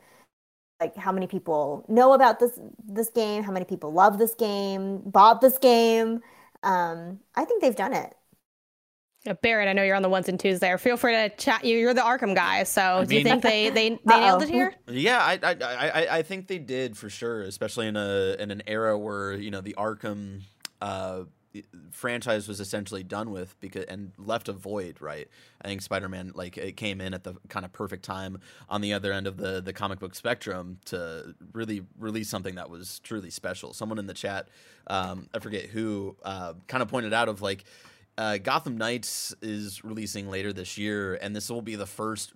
[0.80, 5.02] like how many people know about this this game, how many people love this game,
[5.06, 6.22] bought this game,
[6.64, 8.16] um, I think they've done it.
[9.42, 10.78] Barrett, I know you're on the ones and twos there.
[10.78, 11.64] Feel free to chat.
[11.64, 14.50] You, you're the Arkham guy, so I do you think they they, they nailed it
[14.50, 14.74] here?
[14.88, 18.64] Yeah, I, I I I think they did for sure, especially in a in an
[18.68, 20.42] era where you know the Arkham.
[20.82, 21.24] Uh,
[21.92, 25.28] franchise was essentially done with because and left a void right
[25.62, 28.92] i think spider-man like it came in at the kind of perfect time on the
[28.92, 33.30] other end of the the comic book spectrum to really release something that was truly
[33.30, 34.48] special someone in the chat
[34.88, 37.66] um, i forget who uh, kind of pointed out of like
[38.18, 42.34] uh, Gotham Knights is releasing later this year, and this will be the first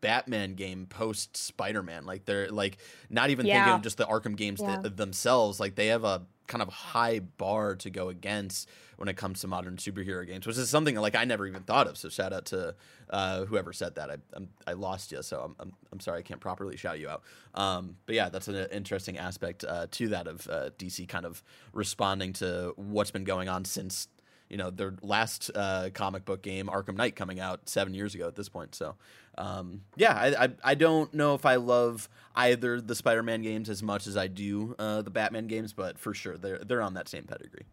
[0.00, 2.06] Batman game post Spider Man.
[2.06, 2.78] Like they're like
[3.10, 3.64] not even yeah.
[3.64, 4.80] thinking of just the Arkham games yeah.
[4.80, 5.60] th- themselves.
[5.60, 9.46] Like they have a kind of high bar to go against when it comes to
[9.46, 11.96] modern superhero games, which is something like I never even thought of.
[11.96, 12.74] So shout out to
[13.10, 14.10] uh, whoever said that.
[14.10, 17.08] I I'm, i lost you, so I'm, I'm, I'm sorry I can't properly shout you
[17.08, 17.22] out.
[17.54, 21.42] Um, but yeah, that's an interesting aspect uh, to that of uh, DC kind of
[21.72, 24.08] responding to what's been going on since
[24.48, 28.26] you know their last uh, comic book game, Arkham Knight, coming out seven years ago
[28.26, 28.74] at this point.
[28.74, 28.94] So,
[29.36, 33.82] um, yeah, I, I, I don't know if I love either the Spider-Man games as
[33.82, 37.08] much as I do uh, the Batman games, but for sure they're they're on that
[37.08, 37.66] same pedigree.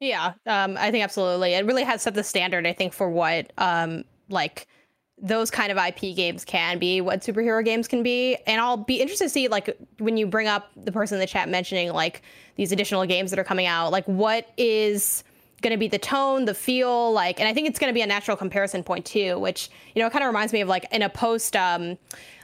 [0.00, 1.54] Yeah, um, I think absolutely.
[1.54, 4.66] It really has set the standard, I think, for what um, like
[5.20, 8.36] those kind of IP games can be, what superhero games can be.
[8.46, 11.26] And I'll be interested to see like when you bring up the person in the
[11.26, 12.22] chat mentioning like
[12.56, 15.22] these additional games that are coming out, like what is
[15.64, 18.02] going to be the tone, the feel, like, and I think it's going to be
[18.02, 20.86] a natural comparison point too, which you know, it kind of reminds me of like
[20.92, 21.56] in a post.
[21.56, 21.98] Um,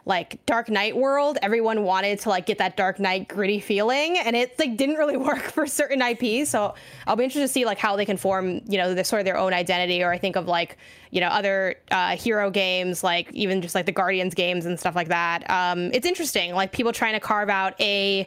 [0.07, 4.35] like Dark Knight world, everyone wanted to like get that Dark Knight gritty feeling, and
[4.35, 6.51] it like didn't really work for certain IPs.
[6.51, 6.75] So
[7.07, 9.27] I'll be interested to see like how they can form, you know, their sort of
[9.27, 10.03] their own identity.
[10.03, 10.79] Or I think of like,
[11.11, 14.97] you know, other uh, hero games, like even just like the Guardians games and stuff
[14.97, 15.49] like that.
[15.51, 18.27] Um, it's interesting, like people trying to carve out a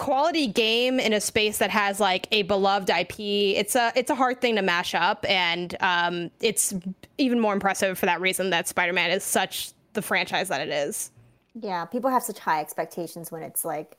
[0.00, 4.14] quality game in a space that has like a beloved IP, it's a it's a
[4.14, 6.74] hard thing to mash up, and um, it's
[7.18, 11.10] even more impressive for that reason that Spider-Man is such the franchise that it is.
[11.54, 13.98] Yeah, people have such high expectations when it's like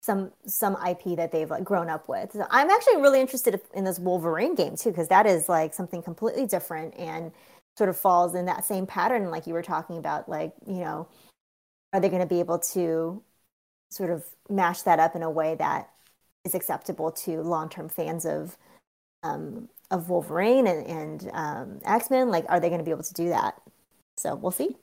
[0.00, 2.32] some some IP that they've like grown up with.
[2.32, 6.00] So I'm actually really interested in this Wolverine game too because that is like something
[6.00, 7.32] completely different and
[7.76, 11.08] sort of falls in that same pattern like you were talking about like, you know,
[11.92, 13.20] are they going to be able to
[13.90, 15.90] sort of mash that up in a way that
[16.44, 18.56] is acceptable to long-term fans of
[19.22, 22.30] um, of Wolverine and, and um, X Men?
[22.30, 23.60] Like, are they going to be able to do that?
[24.16, 24.76] So we'll see.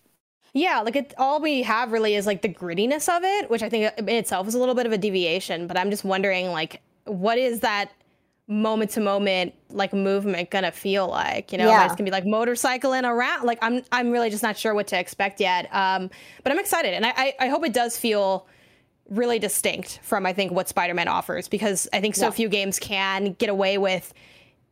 [0.54, 3.70] Yeah, like it, all we have really is like the grittiness of it, which I
[3.70, 5.68] think in itself is a little bit of a deviation.
[5.68, 7.92] But I'm just wondering, like, what is that
[8.50, 11.52] moment to moment like movement gonna feel like?
[11.52, 11.86] You know, yeah.
[11.86, 13.46] it's gonna be like motorcycling around.
[13.46, 15.74] Like, I'm I'm really just not sure what to expect yet.
[15.74, 16.10] Um,
[16.44, 18.48] but I'm excited, and I I, I hope it does feel
[19.10, 22.32] really distinct from I think what Spider-Man offers because I think so yeah.
[22.32, 24.14] few games can get away with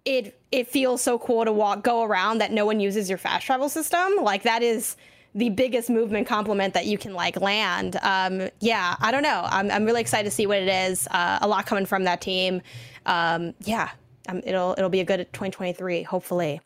[0.04, 0.40] it.
[0.52, 3.70] It feels so cool to walk go around that no one uses your fast travel
[3.70, 4.16] system.
[4.22, 4.96] Like that is
[5.34, 7.98] the biggest movement compliment that you can like land.
[8.02, 9.46] Um, yeah i don't know.
[9.50, 11.08] I'm, I'm really excited to see what it is.
[11.12, 12.62] Uh, a lot coming from that team.
[13.06, 13.92] Um, yeah
[14.28, 16.62] um, it'll it'll be a good 2023 hopefully.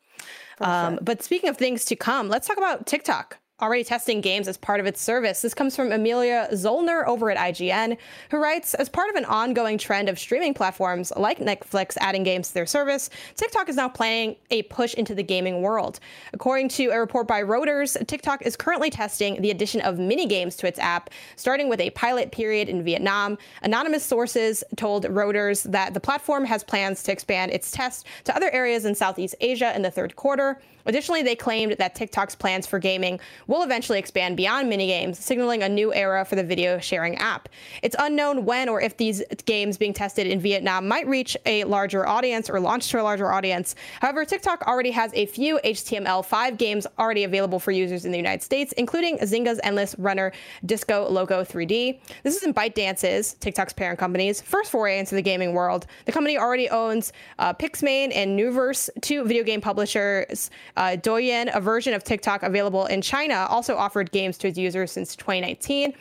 [0.61, 0.99] Um, sure.
[1.01, 4.79] but speaking of things to come let's talk about tiktok already testing games as part
[4.79, 5.41] of its service.
[5.41, 7.97] This comes from Amelia Zollner over at IGN,
[8.31, 12.49] who writes As part of an ongoing trend of streaming platforms like Netflix adding games
[12.49, 15.99] to their service, TikTok is now planning a push into the gaming world.
[16.33, 20.55] According to a report by Reuters, TikTok is currently testing the addition of mini games
[20.57, 23.37] to its app, starting with a pilot period in Vietnam.
[23.63, 28.49] Anonymous sources told Reuters that the platform has plans to expand its test to other
[28.51, 30.61] areas in Southeast Asia in the third quarter.
[30.89, 35.69] Additionally, they claimed that TikTok's plans for gaming will eventually expand beyond minigames, signaling a
[35.69, 37.47] new era for the video sharing app.
[37.83, 42.07] It's unknown when or if these games being tested in Vietnam might reach a larger
[42.07, 43.75] audience or launch to a larger audience.
[44.01, 48.41] However, TikTok already has a few HTML5 games already available for users in the United
[48.41, 50.31] States, including Zynga's Endless Runner
[50.65, 51.99] Disco Loco 3D.
[52.23, 55.85] This is in ByteDance's, TikTok's parent company's, first foray into the gaming world.
[56.05, 60.49] The company already owns uh, and Nuverse, two video game publishers
[60.79, 64.91] uh, Douyin, a version of TikTok available in China, also offered games to its users
[64.91, 65.93] since 2019.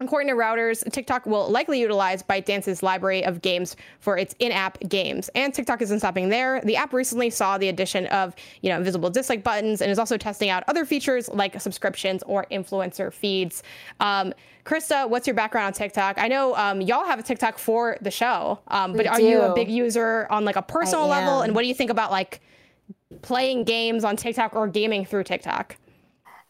[0.00, 5.30] According to Reuters, TikTok will likely utilize ByteDance's library of games for its in-app games.
[5.34, 6.60] And TikTok isn't stopping there.
[6.64, 10.16] The app recently saw the addition of, you know, invisible dislike buttons and is also
[10.16, 13.62] testing out other features like subscriptions or influencer feeds.
[14.00, 16.18] Um, Krysta, what's your background on TikTok?
[16.18, 19.54] I know um, y'all have a TikTok for the show, um, but are you a
[19.54, 21.42] big user on like a personal level?
[21.42, 22.40] And what do you think about like
[23.20, 25.76] playing games on TikTok or gaming through TikTok?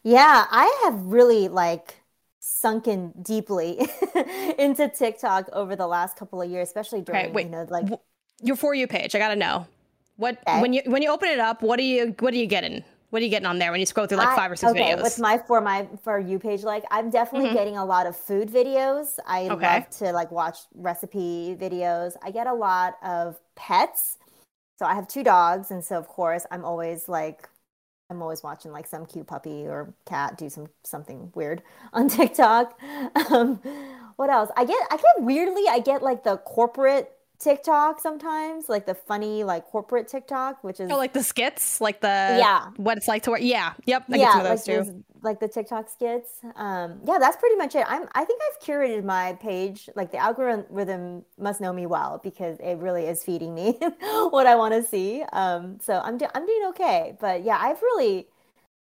[0.03, 1.95] Yeah, I have really like
[2.39, 3.79] sunken deeply
[4.59, 7.87] into TikTok over the last couple of years, especially during okay, wait, you know like
[8.41, 9.15] your for you page.
[9.15, 9.65] I gotta know.
[10.17, 10.61] What okay.
[10.61, 12.83] when you when you open it up, what are you what are you getting?
[13.09, 14.95] What are you getting on there when you scroll through like five or six okay,
[14.95, 15.03] videos?
[15.03, 16.83] What's my for my for you page like?
[16.89, 17.57] I'm definitely mm-hmm.
[17.57, 19.19] getting a lot of food videos.
[19.27, 19.73] I okay.
[19.75, 22.15] love to like watch recipe videos.
[22.23, 24.17] I get a lot of pets.
[24.83, 27.47] So I have two dogs, and so of course I'm always like
[28.09, 31.61] I'm always watching like some cute puppy or cat do some something weird
[31.93, 32.77] on TikTok.
[33.31, 33.61] Um,
[34.17, 34.49] what else?
[34.57, 39.43] I get I get weirdly I get like the corporate TikTok sometimes, like the funny
[39.43, 43.23] like corporate TikTok, which is oh, like the skits, like the yeah, what it's like
[43.23, 43.41] to work.
[43.41, 46.39] Yeah, yep, I yeah, like, those, like the TikTok skits.
[46.55, 47.85] Um, yeah, that's pretty much it.
[47.87, 49.89] I'm I think I've curated my page.
[49.95, 53.77] Like the algorithm must know me well because it really is feeding me
[54.29, 55.23] what I want to see.
[55.33, 58.27] Um, so I'm do- I'm doing okay, but yeah, I've really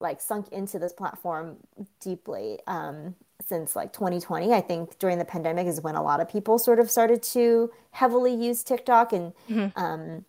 [0.00, 1.56] like sunk into this platform
[2.00, 2.60] deeply.
[2.66, 3.14] Um,
[3.46, 4.52] since like 2020.
[4.52, 7.70] I think during the pandemic is when a lot of people sort of started to
[7.90, 9.78] heavily use TikTok, and mm-hmm.
[9.82, 10.24] um,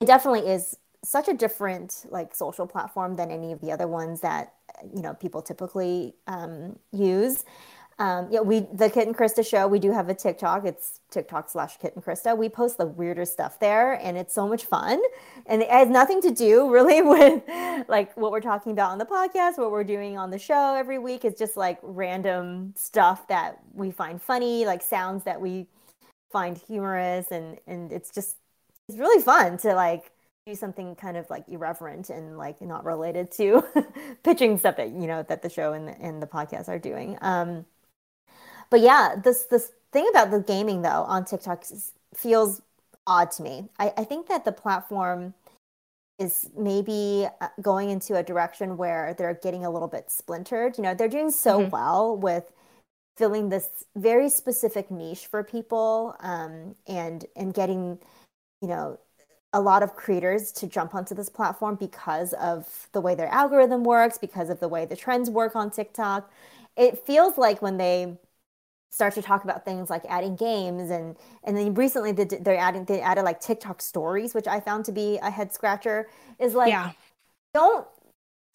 [0.00, 4.20] it definitely is such a different like social platform than any of the other ones
[4.20, 4.54] that
[4.94, 7.44] you know people typically um, use.
[8.00, 9.66] Um, yeah, we the Kit and Krysta show.
[9.66, 10.64] We do have a TikTok.
[10.64, 12.36] It's TikTok slash Kit and Krysta.
[12.36, 15.00] We post the weirder stuff there, and it's so much fun.
[15.46, 17.42] And it has nothing to do really with
[17.88, 20.98] like what we're talking about on the podcast, what we're doing on the show every
[20.98, 21.24] week.
[21.24, 25.66] It's just like random stuff that we find funny, like sounds that we
[26.30, 28.36] find humorous, and and it's just
[28.88, 30.12] it's really fun to like
[30.46, 33.62] do something kind of like irreverent and like not related to
[34.22, 37.18] pitching stuff that you know that the show and the, and the podcast are doing.
[37.22, 37.66] Um,
[38.70, 41.64] but yeah, this this thing about the gaming though on TikTok
[42.14, 42.62] feels
[43.06, 43.68] odd to me.
[43.78, 45.34] I, I think that the platform
[46.18, 50.76] is maybe uh, going into a direction where they're getting a little bit splintered.
[50.76, 51.70] You know, they're doing so mm-hmm.
[51.70, 52.52] well with
[53.16, 57.98] filling this very specific niche for people um, and and getting
[58.62, 58.98] you know
[59.54, 63.82] a lot of creators to jump onto this platform because of the way their algorithm
[63.82, 66.30] works because of the way the trends work on tiktok
[66.76, 68.16] it feels like when they
[68.90, 73.00] start to talk about things like adding games and and then recently they're adding they
[73.00, 76.08] added like TikTok stories, which I found to be a head scratcher.
[76.38, 76.92] Is like yeah.
[77.54, 77.86] don't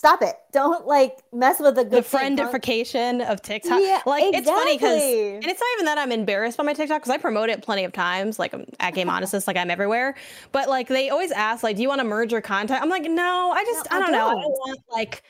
[0.03, 0.35] stop it.
[0.51, 3.79] Don't like mess with the good the friendification of TikTok.
[3.81, 4.37] Yeah, like exactly.
[4.37, 7.17] it's funny because and it's not even that I'm embarrassed by my TikTok because I
[7.17, 8.37] promote it plenty of times.
[8.37, 10.15] Like I'm at Game Honestest, like I'm everywhere.
[10.51, 12.81] But like they always ask, like, do you want to merge your content?
[12.81, 14.39] I'm like, no, I just no, I, don't I, don't know.
[14.39, 15.23] I don't want like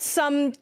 [0.00, 0.54] some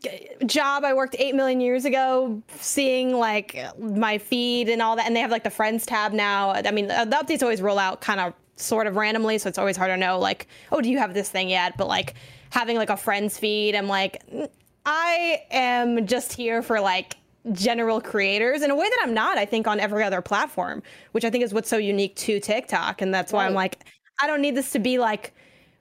[0.47, 5.07] job I worked 8 million years ago, seeing like my feed and all that.
[5.07, 6.51] And they have like the friends tab now.
[6.51, 9.39] I mean, the updates always roll out kind of sort of randomly.
[9.39, 11.77] So it's always hard to know, like, oh, do you have this thing yet?
[11.79, 12.15] But like
[12.51, 14.23] having like a friends feed, I'm like,
[14.85, 17.17] I am just here for like
[17.53, 21.25] general creators in a way that I'm not, I think, on every other platform, which
[21.25, 23.03] I think is what's so unique to TikTok.
[23.03, 23.51] And that's why right.
[23.51, 23.85] I'm like,
[24.21, 25.33] I don't need this to be like,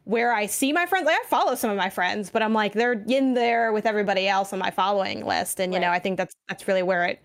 [0.08, 1.06] where I see my friends.
[1.06, 4.28] Like I follow some of my friends, but I'm like they're in there with everybody
[4.28, 5.86] else on my following list, and you right.
[5.86, 7.22] know I think that's that's really where it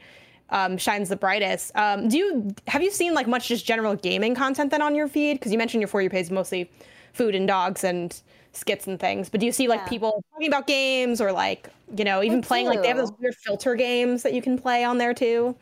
[0.51, 1.71] um, shines the brightest.
[1.77, 5.07] Um, do you have you seen like much just general gaming content then on your
[5.07, 5.35] feed?
[5.35, 6.69] Because you mentioned your for you page mostly
[7.13, 8.21] food and dogs and
[8.53, 9.89] skits and things, but do you see like yeah.
[9.89, 12.71] people talking about games or like you know even I playing do.
[12.71, 15.55] like they have those weird filter games that you can play on there too?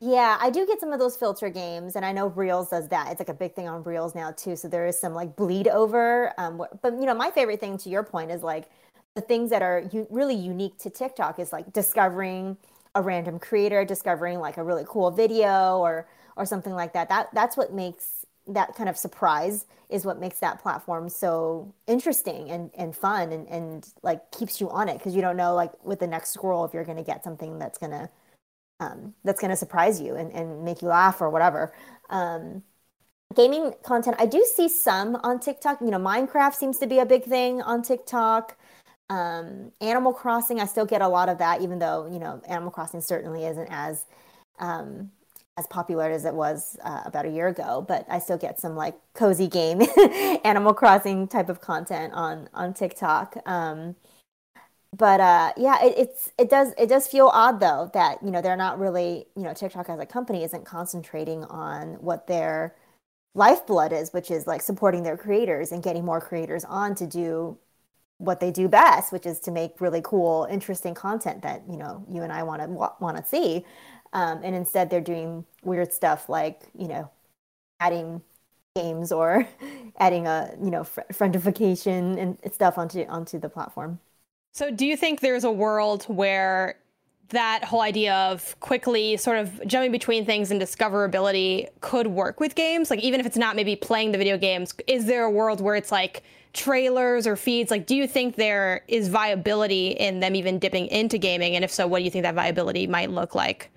[0.00, 3.10] Yeah, I do get some of those filter games, and I know Reels does that.
[3.10, 4.54] It's like a big thing on Reels now too.
[4.54, 6.32] So there is some like bleed over.
[6.38, 8.68] Um, but you know, my favorite thing to your point is like
[9.14, 12.56] the things that are u- really unique to TikTok is like discovering
[12.94, 16.06] a random creator, discovering like a really cool video or
[16.36, 17.08] or something like that.
[17.08, 22.50] That that's what makes that kind of surprise is what makes that platform so interesting
[22.50, 25.70] and, and fun and, and like keeps you on it because you don't know like
[25.84, 28.08] with the next scroll if you're going to get something that's going to
[28.80, 31.72] um, that's going to surprise you and, and make you laugh or whatever.
[32.10, 32.62] Um,
[33.34, 35.80] gaming content, I do see some on TikTok.
[35.80, 38.56] You know, Minecraft seems to be a big thing on TikTok.
[39.10, 42.70] Um, Animal Crossing, I still get a lot of that, even though you know Animal
[42.70, 44.04] Crossing certainly isn't as
[44.58, 45.10] um,
[45.56, 47.84] as popular as it was uh, about a year ago.
[47.86, 49.82] But I still get some like cozy game
[50.44, 53.38] Animal Crossing type of content on on TikTok.
[53.46, 53.96] Um,
[54.96, 58.40] but uh, yeah, it, it's it does it does feel odd though that you know
[58.40, 62.74] they're not really you know TikTok as a company isn't concentrating on what their
[63.34, 67.58] lifeblood is, which is like supporting their creators and getting more creators on to do
[68.18, 72.04] what they do best, which is to make really cool, interesting content that you know
[72.10, 73.64] you and I want to want to see.
[74.14, 77.10] Um, and instead, they're doing weird stuff like you know
[77.80, 78.22] adding
[78.76, 79.48] games or
[79.98, 84.00] adding a you know fr- friendification and stuff onto onto the platform.
[84.58, 86.80] So, do you think there's a world where
[87.28, 92.56] that whole idea of quickly sort of jumping between things and discoverability could work with
[92.56, 92.90] games?
[92.90, 95.76] Like, even if it's not maybe playing the video games, is there a world where
[95.76, 97.70] it's like trailers or feeds?
[97.70, 101.54] Like, do you think there is viability in them even dipping into gaming?
[101.54, 103.70] And if so, what do you think that viability might look like?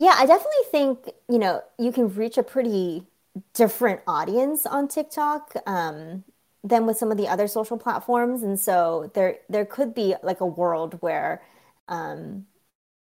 [0.00, 3.06] Yeah, I definitely think, you know, you can reach a pretty
[3.54, 5.54] different audience on TikTok.
[5.66, 6.24] Um,
[6.62, 10.40] than with some of the other social platforms and so there there could be like
[10.40, 11.42] a world where
[11.88, 12.46] um,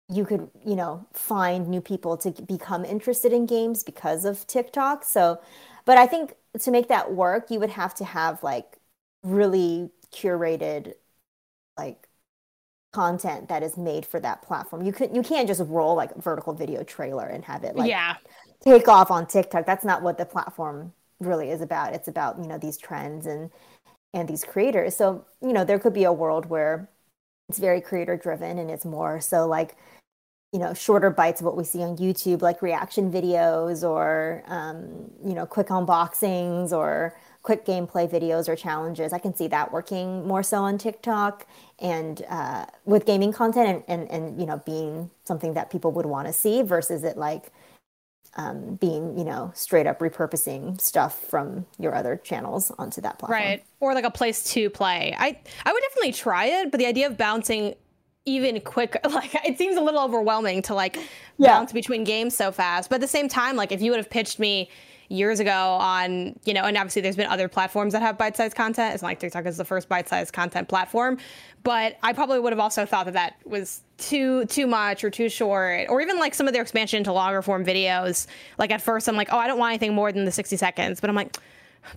[0.09, 5.03] you could you know find new people to become interested in games because of TikTok.
[5.03, 5.41] So,
[5.85, 8.77] but I think to make that work, you would have to have like
[9.23, 10.93] really curated
[11.77, 12.07] like
[12.93, 14.83] content that is made for that platform.
[14.85, 17.89] You could you can't just roll like a vertical video trailer and have it like
[17.89, 18.15] yeah.
[18.63, 19.65] take off on TikTok.
[19.65, 21.93] That's not what the platform really is about.
[21.93, 23.49] It's about, you know, these trends and
[24.13, 24.95] and these creators.
[24.95, 26.89] So, you know, there could be a world where
[27.49, 29.75] it's very creator driven and it's more so like
[30.51, 35.11] you know shorter bites of what we see on youtube like reaction videos or um,
[35.23, 40.25] you know quick unboxings or quick gameplay videos or challenges i can see that working
[40.27, 41.45] more so on tiktok
[41.79, 46.05] and uh, with gaming content and, and, and you know being something that people would
[46.05, 47.51] want to see versus it like
[48.35, 53.41] um, being, you know, straight up repurposing stuff from your other channels onto that platform.
[53.41, 53.63] Right.
[53.79, 55.15] Or like a place to play.
[55.17, 57.75] I I would definitely try it, but the idea of bouncing
[58.25, 60.97] even quick like it seems a little overwhelming to like
[61.37, 61.49] yeah.
[61.49, 62.89] bounce between games so fast.
[62.89, 64.69] But at the same time, like if you would have pitched me
[65.09, 68.93] years ago on, you know, and obviously there's been other platforms that have bite-sized content.
[68.93, 71.17] It's not like TikTok is the first bite-sized content platform,
[71.63, 75.29] but I probably would have also thought that that was too too much or too
[75.29, 78.27] short, or even like some of their expansion into longer form videos.
[78.57, 81.01] Like at first, I'm like, oh, I don't want anything more than the 60 seconds,
[81.01, 81.37] but I'm like.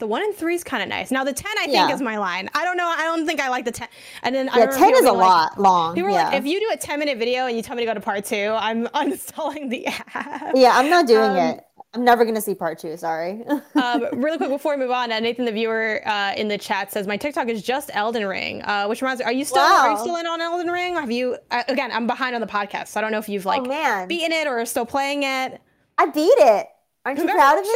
[0.01, 1.11] The one and three is kind of nice.
[1.11, 2.51] Now the ten, I think, is my line.
[2.55, 2.87] I don't know.
[2.87, 3.89] I don't think I like the ten.
[4.23, 5.95] And then yeah, ten is a like, lot long.
[5.95, 6.29] People yeah.
[6.29, 8.01] like, if you do a ten minute video and you tell me to go to
[8.01, 10.53] part two, I'm uninstalling the app.
[10.55, 11.65] Yeah, I'm not doing um, it.
[11.95, 12.97] I'm never going to see part two.
[12.97, 13.43] Sorry.
[13.75, 16.93] um, really quick before we move on, uh, Nathan, the viewer uh, in the chat
[16.93, 18.63] says my TikTok is just Elden Ring.
[18.63, 19.87] Uh, which reminds me, are you still wow.
[19.87, 20.95] are you still in on Elden Ring?
[20.95, 21.39] Have you?
[21.51, 24.07] Uh, again, I'm behind on the podcast, so I don't know if you've like oh,
[24.07, 25.61] beaten it or still playing it.
[25.97, 26.67] I beat it.
[27.05, 27.71] Aren't you proud of me?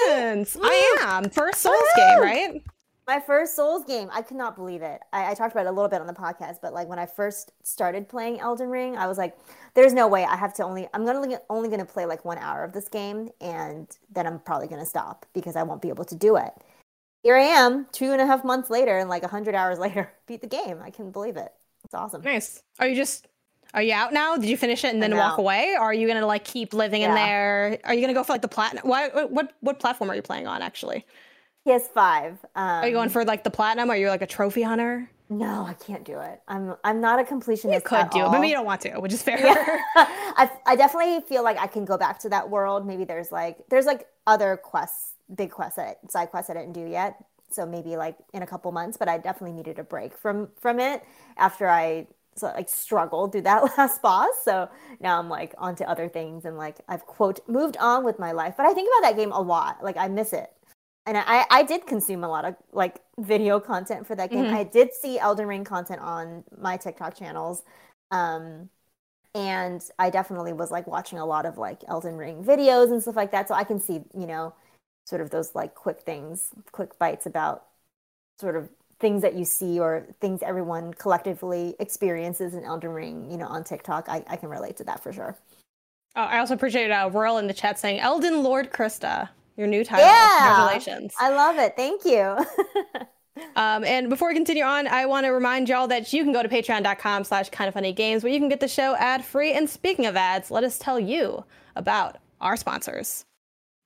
[0.63, 1.31] I am.
[1.31, 2.63] First Souls game, right?
[3.07, 4.11] My first Souls game.
[4.13, 5.01] I could not believe it.
[5.13, 7.07] I, I talked about it a little bit on the podcast, but like when I
[7.07, 9.37] first started playing Elden Ring, I was like,
[9.75, 12.65] there's no way I have to only I'm gonna only gonna play like one hour
[12.65, 16.15] of this game and then I'm probably gonna stop because I won't be able to
[16.15, 16.53] do it.
[17.23, 20.13] Here I am, two and a half months later, and like a hundred hours later,
[20.27, 20.81] beat the game.
[20.83, 21.53] I can believe it.
[21.85, 22.23] It's awesome.
[22.23, 22.63] Nice.
[22.79, 23.29] Are you just
[23.75, 24.37] are you out now?
[24.37, 25.75] Did you finish it and then walk away?
[25.79, 27.09] Or are you gonna like keep living yeah.
[27.09, 27.79] in there?
[27.85, 28.87] Are you gonna go for like the platinum?
[28.87, 31.07] What what what platform are you playing on actually?
[31.67, 32.31] PS5.
[32.31, 33.89] Um, are you going for like the platinum?
[33.89, 35.09] Are you like a trophy hunter?
[35.39, 36.43] No, I can't do it.
[36.47, 37.75] I'm I'm not a completionist.
[37.75, 38.31] You could do it.
[38.31, 39.39] Maybe you don't want to, which is fair.
[39.39, 39.81] Yeah.
[39.97, 42.87] I I definitely feel like I can go back to that world.
[42.87, 46.87] Maybe there's like there's like other quests, big quests that side quests I didn't do
[46.87, 47.17] yet.
[47.51, 50.79] So maybe like in a couple months, but I definitely needed a break from from
[50.79, 51.03] it
[51.39, 54.35] after I so, like struggled through that last boss.
[54.45, 54.69] So
[55.01, 58.55] now I'm like onto other things and like I've quote moved on with my life.
[58.59, 59.83] But I think about that game a lot.
[59.83, 60.53] Like I miss it
[61.07, 64.45] and I, I did consume a lot of like video content for that game.
[64.45, 64.55] Mm-hmm.
[64.55, 67.63] I did see Elden Ring content on my TikTok channels.
[68.11, 68.69] Um,
[69.35, 73.17] and I definitely was like watching a lot of like Elden Ring videos and stuff
[73.17, 73.49] like that.
[73.49, 74.55] So I can see, you know,
[75.07, 77.65] sort of those like quick things, quick bites about
[78.39, 78.69] sort of
[79.01, 83.65] things that you see or things everyone collectively experiences in Elden Ring, you know, on
[83.65, 84.09] TikTok.
[84.09, 85.37] I, I can relate to that for sure.
[86.15, 89.31] Oh, I also appreciate uh, Royal in the chat saying Elden Lord Krysta.
[89.57, 90.07] Your new title.
[90.07, 90.39] Yeah.
[90.39, 91.15] Congratulations.
[91.19, 91.75] I love it.
[91.77, 92.21] Thank you.
[93.57, 96.43] um, and before we continue on, I want to remind y'all that you can go
[96.43, 99.53] to patreon.com slash Kinda Funny games where you can get the show ad free.
[99.53, 101.45] And speaking of ads, let us tell you
[101.77, 103.25] about our sponsors.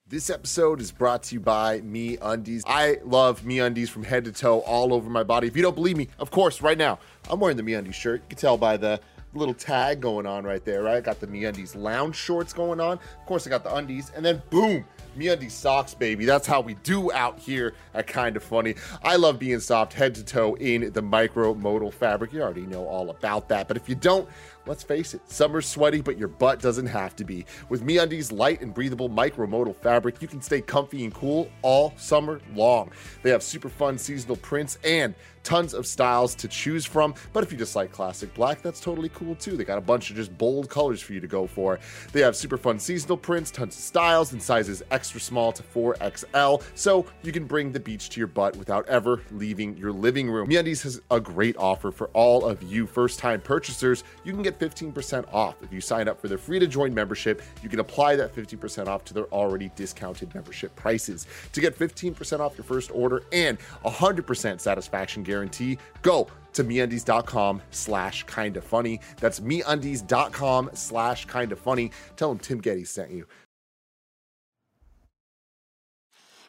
[0.09, 2.62] This episode is brought to you by MeUndies.
[2.64, 5.49] I love MeUndies from head to toe, all over my body.
[5.49, 8.21] If you don't believe me, of course, right now, I'm wearing the MeUndies shirt.
[8.21, 9.01] You can tell by the
[9.35, 10.99] little tag going on right there, right?
[10.99, 12.93] I got the MeUndies lounge shorts going on.
[12.99, 14.85] Of course, I got the undies, and then boom,
[15.17, 16.25] MeUndies socks, baby.
[16.25, 18.75] That's how we do out here at Kinda Funny.
[19.03, 22.33] I love being soft head to toe in the micro modal fabric.
[22.33, 23.69] You already know all about that.
[23.69, 24.29] But if you don't,
[24.67, 27.47] let's face it, summer's sweaty, but your butt doesn't have to be.
[27.69, 31.95] With MeUndies light and breathable micro modal fabric, you can stay comfy and cool all
[31.97, 32.91] summer long.
[33.23, 35.14] They have super fun seasonal prints and
[35.47, 37.14] tons of styles to choose from.
[37.32, 39.57] But if you just like classic black, that's totally cool too.
[39.57, 41.78] They got a bunch of just bold colors for you to go for.
[42.12, 46.64] They have super fun seasonal prints, tons of styles, and sizes extra small to 4XL,
[46.74, 50.49] so you can bring the beach to your butt without ever leaving your living room.
[50.49, 54.03] MeUndies has a great offer for all of you first-time purchasers.
[54.24, 57.40] You can get 15% off if you sign up for their free-to-join membership.
[57.62, 61.28] You can apply that 15% off to their already discounted membership prices.
[61.53, 65.36] To get 15% off your first order and 100% satisfaction guarantee,
[66.03, 69.01] go to meundies.com slash kinda funny.
[69.20, 71.91] That's meundies.com slash kinda funny.
[72.16, 73.26] Tell them Tim Gettys sent you.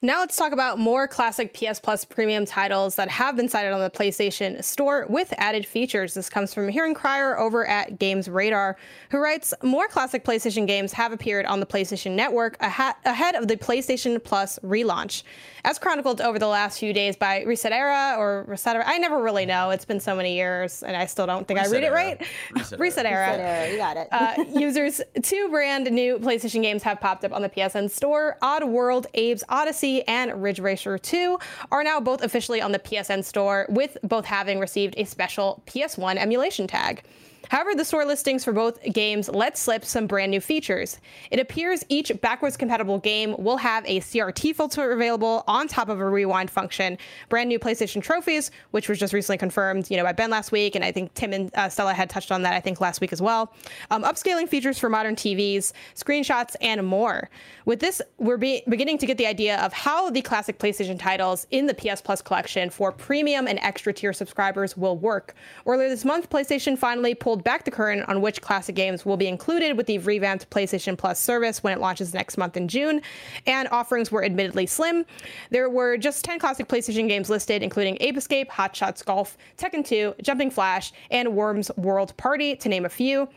[0.04, 3.80] Now let's talk about more classic PS Plus premium titles that have been sighted on
[3.80, 6.14] the PlayStation Store with added features.
[6.14, 8.78] This comes from Hirun Cryer over at Games Radar,
[9.10, 13.58] who writes More classic PlayStation games have appeared on the PlayStation Network ahead of the
[13.58, 15.24] PlayStation Plus relaunch.
[15.66, 19.22] As chronicled over the last few days by Reset Era or Reset Era, I never
[19.22, 19.72] really know.
[19.72, 22.02] It's been so many years, and I still don't think Reset I read era.
[22.02, 22.28] it right.
[22.54, 23.28] Reset, Reset Era.
[23.32, 23.72] Reset Era.
[23.72, 24.08] You got it.
[24.12, 29.08] uh, users, two brand new PlayStation games have popped up on the PSN Store Oddworld,
[29.16, 31.40] Abe's Oddysee and Ridge Racer 2
[31.72, 36.18] are now both officially on the PSN store, with both having received a special PS1
[36.18, 37.04] emulation tag.
[37.50, 41.00] However, the store listings for both games let slip some brand new features.
[41.32, 46.00] It appears each backwards compatible game will have a CRT filter available on top of
[46.00, 46.98] a rewind function,
[47.30, 50.76] brand new PlayStation trophies, which was just recently confirmed, you know, by Ben last week,
[50.76, 53.14] and I think Tim and uh, Stella had touched on that I think last week
[53.14, 53.54] as well.
[53.92, 57.30] Um, upscaling features for modern TVs, screenshots, and more.
[57.66, 61.48] With this, we're be- beginning to get the idea of how the classic PlayStation titles
[61.52, 65.36] in the PS Plus collection for premium and extra tier subscribers will work.
[65.66, 69.28] Earlier this month, PlayStation finally pulled back the curtain on which classic games will be
[69.28, 73.02] included with the revamped PlayStation Plus service when it launches next month in June,
[73.46, 75.06] and offerings were admittedly slim.
[75.50, 79.86] There were just 10 classic PlayStation games listed, including Ape Escape, Hot Shots Golf, Tekken
[79.86, 83.28] 2, Jumping Flash, and Worms World Party, to name a few.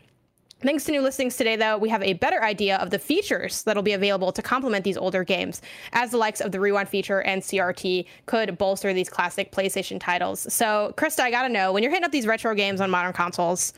[0.62, 3.82] Thanks to new listings today, though, we have a better idea of the features that'll
[3.82, 5.62] be available to complement these older games,
[5.94, 10.52] as the likes of the Rewind feature and CRT could bolster these classic PlayStation titles.
[10.52, 13.72] So, Krysta, I gotta know when you're hitting up these retro games on modern consoles,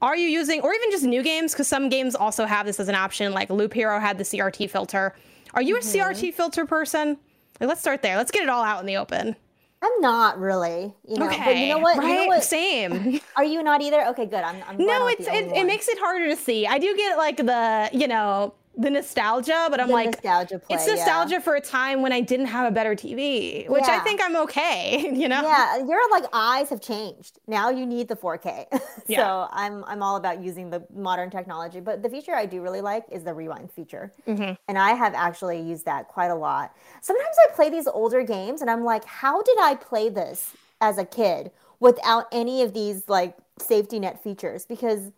[0.00, 2.88] are you using, or even just new games, because some games also have this as
[2.88, 5.14] an option, like Loop Hero had the CRT filter.
[5.54, 6.00] Are you mm-hmm.
[6.00, 7.18] a CRT filter person?
[7.60, 8.16] Like, let's start there.
[8.16, 9.36] Let's get it all out in the open.
[9.80, 11.28] I'm not really, you know.
[11.28, 11.98] Okay, but you know what?
[11.98, 12.08] Right?
[12.08, 12.42] You know what?
[12.42, 13.20] Same.
[13.36, 14.06] Are you not either?
[14.08, 14.42] Okay, good.
[14.42, 14.56] I'm.
[14.66, 16.66] I'm no, it's it, it, makes it harder to see.
[16.66, 20.76] I do get like the you know the nostalgia, but I'm the like, nostalgia play,
[20.76, 21.40] it's nostalgia yeah.
[21.40, 23.96] for a time when I didn't have a better TV, which yeah.
[23.96, 25.12] I think I'm okay.
[25.18, 25.42] You know?
[25.42, 27.40] Yeah, your like eyes have changed.
[27.48, 28.66] Now you need the 4K.
[28.70, 29.48] so yeah.
[29.50, 31.80] I'm I'm all about using the modern technology.
[31.80, 34.52] But the feature I do really like is the rewind feature, mm-hmm.
[34.68, 36.72] and I have actually used that quite a lot.
[37.00, 40.98] Sometimes I play these older games, and I'm like, how did I play this as
[40.98, 41.50] a kid
[41.80, 44.66] without any of these like safety net features?
[44.66, 45.10] Because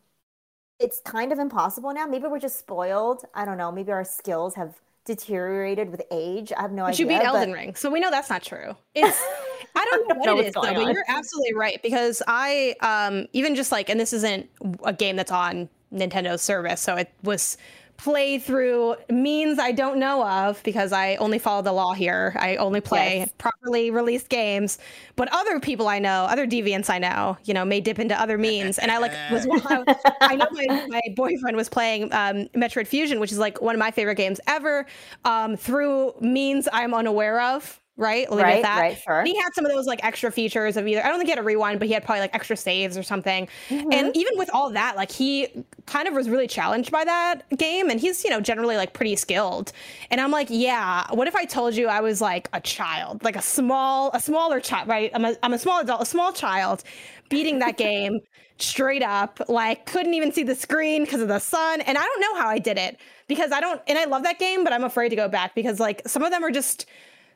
[0.81, 2.07] it's kind of impossible now.
[2.07, 3.25] Maybe we're just spoiled.
[3.35, 3.71] I don't know.
[3.71, 6.53] Maybe our skills have deteriorated with age.
[6.57, 7.07] I have no but idea.
[7.07, 7.59] You beat Elden but...
[7.59, 8.75] Ring, so we know that's not true.
[8.95, 9.21] It's
[9.77, 10.75] I don't know what know it is though, on.
[10.75, 14.49] but you're absolutely right because I um even just like and this isn't
[14.85, 17.57] a game that's on Nintendo's service, so it was
[18.01, 22.35] playthrough means I don't know of because I only follow the law here.
[22.39, 23.33] I only play yes.
[23.37, 24.79] properly released games.
[25.17, 28.39] But other people I know, other deviants I know, you know, may dip into other
[28.39, 28.79] means.
[28.79, 29.47] And I like was
[30.23, 33.79] I know my, my boyfriend was playing um, Metroid Fusion, which is like one of
[33.79, 34.87] my favorite games ever,
[35.27, 38.31] um, through means I'm unaware of right?
[38.31, 38.81] Leave right, that.
[38.81, 39.19] right, sure.
[39.21, 41.33] And he had some of those like extra features of either I don't think he
[41.33, 43.47] had a rewind, but he had probably like extra saves or something.
[43.69, 43.93] Mm-hmm.
[43.93, 45.49] And even with all that, like he
[45.87, 49.15] kind of was really challenged by that game, and he's you know generally like pretty
[49.17, 49.73] skilled.
[50.11, 53.37] And I'm like, yeah, what if I told you I was like a child, like
[53.37, 55.11] a small, a smaller child, right?
[55.15, 56.83] I'm a I'm a small adult, a small child,
[57.29, 58.19] beating that game
[58.57, 62.21] straight up, like couldn't even see the screen because of the sun, and I don't
[62.21, 62.99] know how I did it
[63.29, 65.79] because I don't, and I love that game, but I'm afraid to go back because
[65.79, 66.87] like some of them are just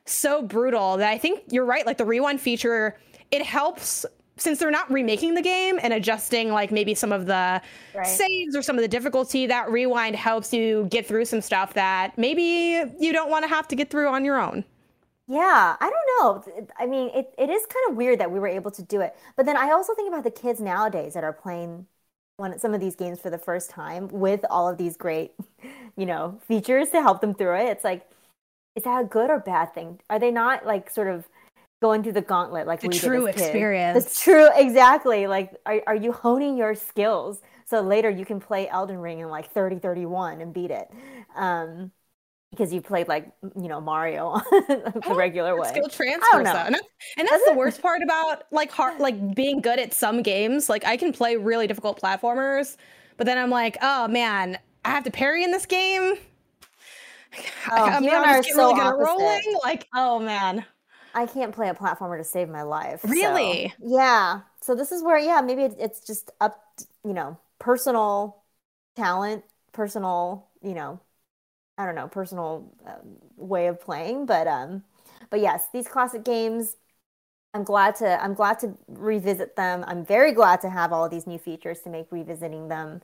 [0.07, 1.87] so brutal that I think you're right.
[1.87, 2.99] Like the rewind feature,
[3.31, 4.05] it helps
[4.37, 7.63] since they're not remaking the game and adjusting like maybe some of the
[7.95, 8.07] right.
[8.07, 9.47] saves or some of the difficulty.
[9.47, 13.69] That rewind helps you get through some stuff that maybe you don't want to have
[13.69, 14.65] to get through on your own.
[15.27, 16.69] Yeah, I don't know.
[16.79, 19.17] I mean, it, it is kind of weird that we were able to do it.
[19.37, 21.87] But then I also think about the kids nowadays that are playing
[22.37, 25.33] one some of these games for the first time with all of these great,
[25.97, 27.69] you know, features to help them through it.
[27.71, 28.07] It's like
[28.77, 30.01] is that a good or bad thing?
[30.11, 31.29] Are they not like sort of
[31.81, 34.05] going through the gauntlet like the we true did experience?
[34.05, 35.27] The true, exactly.
[35.27, 39.29] Like, are, are you honing your skills so later you can play Elden Ring in
[39.29, 40.91] like 30, 31 and beat it?
[41.37, 41.93] Um,
[42.51, 45.69] because you played like you know Mario the regular way.
[45.69, 46.51] Skill transfers, though.
[46.51, 50.23] And that's, and that's the worst part about like hard, like being good at some
[50.23, 50.69] games.
[50.69, 52.77] Like I can play really difficult platformers,
[53.17, 56.15] but then I'm like, oh man, I have to parry in this game.
[57.71, 59.59] Oh, I, I mean, I'm so really rolling.
[59.63, 60.65] Like, oh man.
[61.15, 63.05] I can't play a platformer to save my life.
[63.05, 63.69] Really?
[63.69, 64.41] So, yeah.
[64.61, 66.61] So this is where, yeah, maybe it's just up,
[67.05, 68.43] you know, personal
[68.97, 70.99] talent, personal, you know,
[71.79, 74.27] I don't know, personal um, way of playing.
[74.27, 74.83] But um,
[75.31, 76.77] but yes, these classic games.
[77.53, 79.85] I'm glad to I'm glad to revisit them.
[79.87, 83.01] I'm very glad to have all these new features to make revisiting them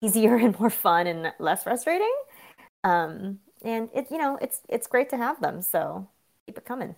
[0.00, 2.14] easier and more fun and less frustrating.
[2.84, 5.62] Um, and it you know it's it's great to have them.
[5.62, 6.08] So
[6.46, 6.96] keep it coming.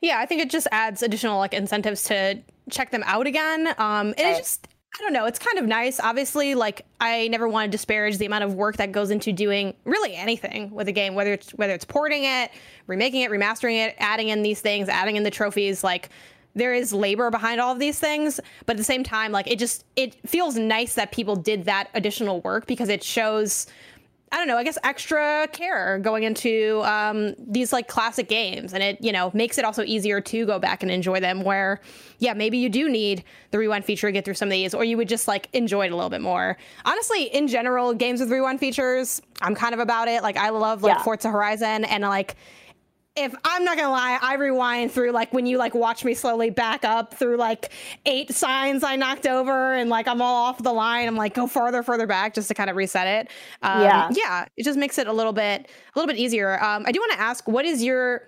[0.00, 2.40] Yeah, I think it just adds additional like incentives to
[2.70, 3.68] check them out again.
[3.78, 4.34] Um, and right.
[4.34, 5.24] it just I don't know.
[5.24, 5.98] It's kind of nice.
[5.98, 9.74] Obviously, like I never want to disparage the amount of work that goes into doing
[9.84, 12.52] really anything with a game, whether it's whether it's porting it,
[12.86, 15.82] remaking it, remastering it, adding in these things, adding in the trophies.
[15.82, 16.10] Like
[16.54, 19.58] there is labor behind all of these things, but at the same time, like it
[19.58, 23.66] just it feels nice that people did that additional work because it shows
[24.34, 28.74] I don't know, I guess extra care going into um, these like classic games.
[28.74, 31.80] And it, you know, makes it also easier to go back and enjoy them where,
[32.18, 33.22] yeah, maybe you do need
[33.52, 35.86] the rewind feature to get through some of these, or you would just like enjoy
[35.86, 36.58] it a little bit more.
[36.84, 40.24] Honestly, in general, games with rewind features, I'm kind of about it.
[40.24, 41.04] Like I love like yeah.
[41.04, 42.34] Forza Horizon and like
[43.16, 46.50] if I'm not gonna lie, I rewind through like when you like watch me slowly
[46.50, 47.70] back up through like
[48.06, 51.06] eight signs I knocked over and like I'm all off the line.
[51.06, 53.30] I'm like go farther, further back just to kind of reset it.
[53.62, 56.62] Um, yeah, yeah, it just makes it a little bit a little bit easier.
[56.62, 58.26] Um, I do want to ask, what is your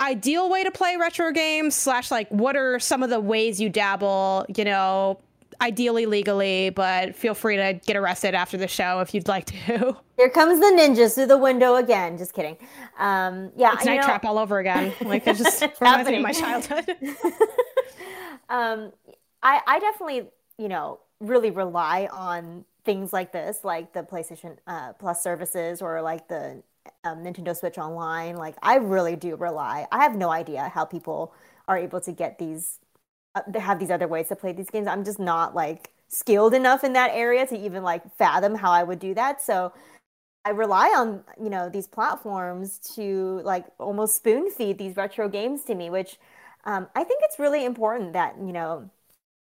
[0.00, 1.74] ideal way to play retro games?
[1.74, 4.46] Slash, like, what are some of the ways you dabble?
[4.56, 5.18] You know,
[5.60, 9.96] ideally legally, but feel free to get arrested after the show if you'd like to.
[10.16, 12.18] Here comes the ninjas through the window again.
[12.18, 12.56] Just kidding.
[12.98, 14.92] Um, yeah, it's night know, trap all over again.
[15.02, 16.84] Like it just reminds me of my childhood.
[18.48, 18.92] um,
[19.42, 20.28] I I definitely
[20.58, 26.00] you know really rely on things like this, like the PlayStation uh, Plus services or
[26.02, 26.62] like the
[27.04, 28.36] um, Nintendo Switch Online.
[28.36, 29.86] Like I really do rely.
[29.92, 31.34] I have no idea how people
[31.68, 32.78] are able to get these
[33.34, 34.86] uh, have these other ways to play these games.
[34.86, 38.82] I'm just not like skilled enough in that area to even like fathom how I
[38.82, 39.40] would do that.
[39.40, 39.72] So
[40.44, 45.64] I rely on, you know, these platforms to like almost spoon feed these retro games
[45.64, 46.18] to me, which
[46.64, 48.90] um, I think it's really important that, you know,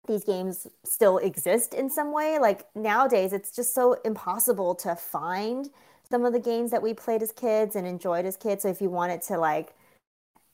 [0.09, 2.39] these games still exist in some way.
[2.39, 5.69] Like nowadays, it's just so impossible to find
[6.09, 8.63] some of the games that we played as kids and enjoyed as kids.
[8.63, 9.75] So if you wanted to like,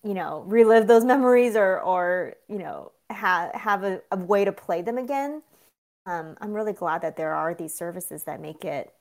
[0.04, 4.52] you know, relive those memories or, or, you know, have have a, a way to
[4.52, 5.42] play them again.
[6.06, 8.92] Um, I'm really glad that there are these services that make it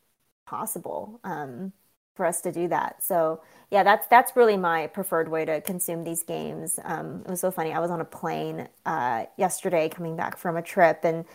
[0.46, 1.74] possible um,
[2.16, 3.04] for us to do that.
[3.04, 3.42] So
[3.72, 6.80] yeah, that's that's really my preferred way to consume these games.
[6.84, 7.72] Um, it was so funny.
[7.74, 11.26] I was on a plane uh, yesterday coming back from a trip, and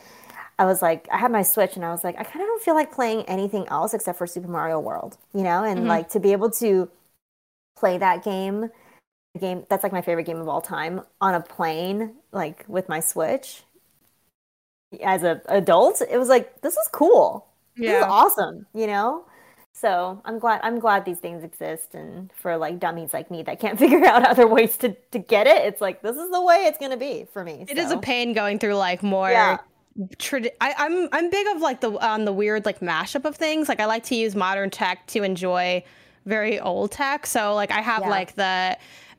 [0.59, 2.63] I was like, I had my Switch, and I was like, I kind of don't
[2.63, 5.89] feel like playing anything else except for Super Mario World, you know, and mm-hmm.
[5.89, 6.91] like to be able to
[7.77, 8.71] play that game
[9.37, 13.01] game that's like my favorite game of all time on a plane like with my
[13.01, 13.63] switch
[15.03, 17.93] as a adult it was like this is cool yeah.
[17.93, 19.25] this is awesome you know
[19.73, 23.61] so i'm glad i'm glad these things exist and for like dummies like me that
[23.61, 26.65] can't figure out other ways to to get it it's like this is the way
[26.67, 27.83] it's gonna be for me It so.
[27.83, 29.59] is a pain going through like more yeah.
[30.19, 33.35] Tradi- I, I'm I'm big of like the on um, the weird like mashup of
[33.35, 33.67] things.
[33.67, 35.83] Like I like to use modern tech to enjoy
[36.27, 37.25] very old tech.
[37.27, 38.11] So like I have yeah.
[38.11, 38.77] like the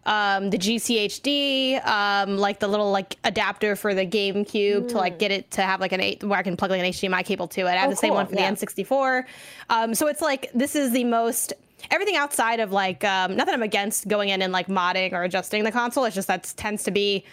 [0.07, 4.89] um, the GCHD, um, like the little like adapter for the GameCube mm.
[4.89, 6.85] to like get it to have like an eight where I can plug like an
[6.85, 7.65] HDMI cable to it.
[7.65, 8.49] I have oh, the same one for yeah.
[8.49, 9.25] the N64.
[9.69, 11.51] Um, so it's like this is the most
[11.91, 15.23] everything outside of like um, not that I'm against going in and like modding or
[15.23, 16.05] adjusting the console.
[16.05, 17.25] It's just that tends to be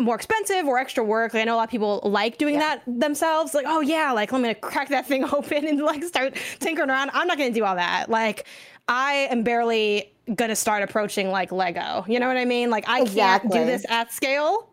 [0.00, 1.34] more expensive or extra work.
[1.34, 2.76] Like, I know a lot of people like doing yeah.
[2.76, 3.54] that themselves.
[3.54, 7.10] Like, oh yeah, like I'm gonna crack that thing open and like start tinkering around.
[7.14, 8.10] I'm not gonna do all that.
[8.10, 8.46] Like,
[8.86, 12.04] I am barely gonna start approaching like Lego.
[12.08, 12.70] You know what I mean?
[12.70, 13.50] Like I exactly.
[13.50, 14.68] can't do this at scale.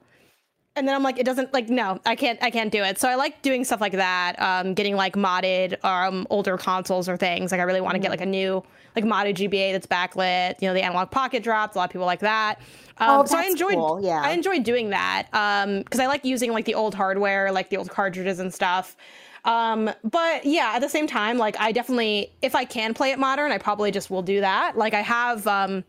[0.78, 3.00] And then I'm like, it doesn't like no, I can't I can't do it.
[3.00, 7.16] So I like doing stuff like that, um, getting like modded um older consoles or
[7.16, 7.52] things.
[7.52, 8.04] Like I really want to mm-hmm.
[8.04, 8.64] get like a new
[8.96, 10.62] like modded GBA that's backlit.
[10.62, 11.76] You know, the Analogue Pocket drops.
[11.76, 12.60] A lot of people like that.
[12.98, 14.00] Um, oh, so I enjoyed cool.
[14.02, 14.22] yeah.
[14.22, 17.78] I enjoyed doing that because um, I like using like the old hardware, like the
[17.78, 18.96] old cartridges and stuff.
[19.44, 23.20] Um, but yeah, at the same time, like I definitely, if I can play it
[23.20, 24.78] modern, I probably just will do that.
[24.78, 25.84] Like I have, um,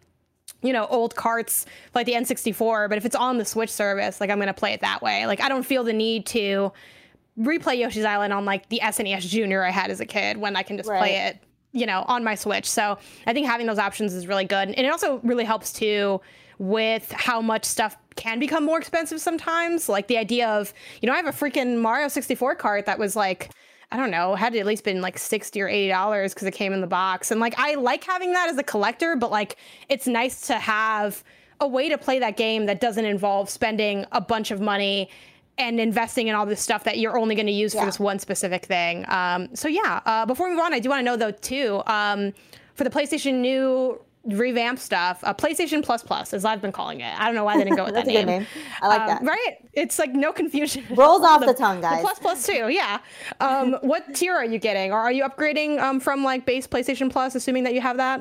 [0.62, 4.30] you know, old carts like the N64, but if it's on the Switch service, like
[4.30, 5.26] I'm gonna play it that way.
[5.26, 6.72] Like I don't feel the need to
[7.38, 10.62] replay Yoshi's Island on like the SNES Junior I had as a kid when I
[10.62, 10.98] can just right.
[10.98, 11.38] play it
[11.72, 12.68] you know, on my Switch.
[12.68, 14.68] So I think having those options is really good.
[14.68, 16.20] And it also really helps too
[16.58, 19.88] with how much stuff can become more expensive sometimes.
[19.88, 23.14] Like the idea of, you know, I have a freaking Mario 64 cart that was
[23.14, 23.50] like,
[23.92, 26.72] I don't know, had at least been like 60 or 80 dollars because it came
[26.72, 27.30] in the box.
[27.30, 29.56] And like I like having that as a collector, but like
[29.88, 31.22] it's nice to have
[31.60, 35.08] a way to play that game that doesn't involve spending a bunch of money
[35.58, 37.80] and investing in all this stuff that you're only going to use yeah.
[37.80, 39.04] for this one specific thing.
[39.08, 41.82] Um, so yeah, uh, before we move on, I do want to know though too,
[41.86, 42.32] um,
[42.74, 47.18] for the PlayStation new revamp stuff, uh, PlayStation Plus Plus, as I've been calling it.
[47.18, 48.26] I don't know why they didn't go with that name.
[48.26, 48.46] name.
[48.82, 49.22] I like um, that.
[49.22, 49.56] Right?
[49.72, 50.84] It's like no confusion.
[50.90, 51.98] Rolls off the, the, tongue, guys.
[51.98, 52.98] The plus Plus too, yeah.
[53.40, 57.10] Um, what tier are you getting, or are you upgrading um, from like base PlayStation
[57.10, 58.20] Plus, assuming that you have that?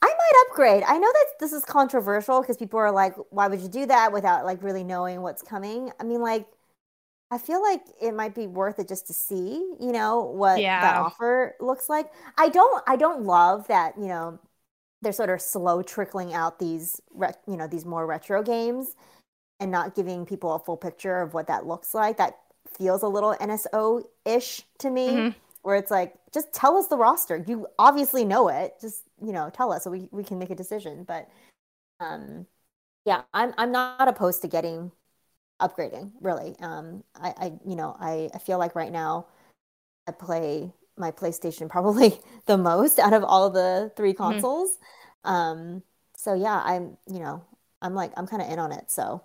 [0.00, 0.82] I might upgrade.
[0.84, 4.12] I know that this is controversial because people are like, why would you do that
[4.12, 5.90] without like really knowing what's coming?
[6.00, 6.46] I mean, like,
[7.30, 10.80] I feel like it might be worth it just to see, you know, what yeah.
[10.80, 12.10] that offer looks like.
[12.38, 14.38] I don't I don't love that, you know,
[15.02, 17.00] they're sort of slow trickling out these
[17.46, 18.94] you know, these more retro games
[19.60, 22.16] and not giving people a full picture of what that looks like.
[22.16, 22.38] That
[22.76, 25.08] feels a little NSO-ish to me.
[25.08, 25.38] Mm-hmm.
[25.62, 27.44] Where it's like, just tell us the roster.
[27.46, 28.74] You obviously know it.
[28.80, 31.28] Just you know tell us so we, we can make a decision but
[32.00, 32.46] um
[33.04, 34.90] yeah i'm i'm not opposed to getting
[35.60, 39.26] upgrading really um i i you know i i feel like right now
[40.06, 44.22] i play my playstation probably the most out of all the three mm-hmm.
[44.22, 44.70] consoles
[45.24, 45.30] mm-hmm.
[45.30, 45.82] um
[46.16, 47.42] so yeah i'm you know
[47.82, 49.22] i'm like i'm kind of in on it so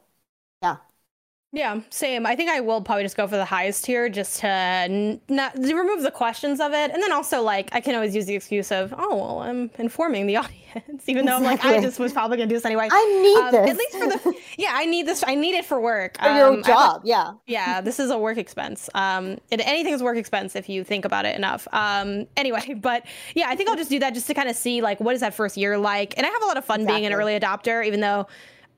[1.56, 2.26] yeah, same.
[2.26, 5.56] I think I will probably just go for the highest tier just to n- not
[5.56, 8.34] to remove the questions of it, and then also like I can always use the
[8.34, 11.70] excuse of oh well I'm informing the audience, even though exactly.
[11.70, 12.88] I'm like I just was probably gonna do this anyway.
[12.92, 15.64] I need um, this at least for the yeah I need this I need it
[15.64, 17.02] for work for um, your job.
[17.06, 17.82] yeah, yeah.
[17.82, 18.90] This is a work expense.
[18.96, 21.68] Um, it, anything's work expense if you think about it enough.
[21.72, 24.82] Um, anyway, but yeah, I think I'll just do that just to kind of see
[24.82, 27.02] like what is that first year like, and I have a lot of fun exactly.
[27.02, 28.26] being an early adopter, even though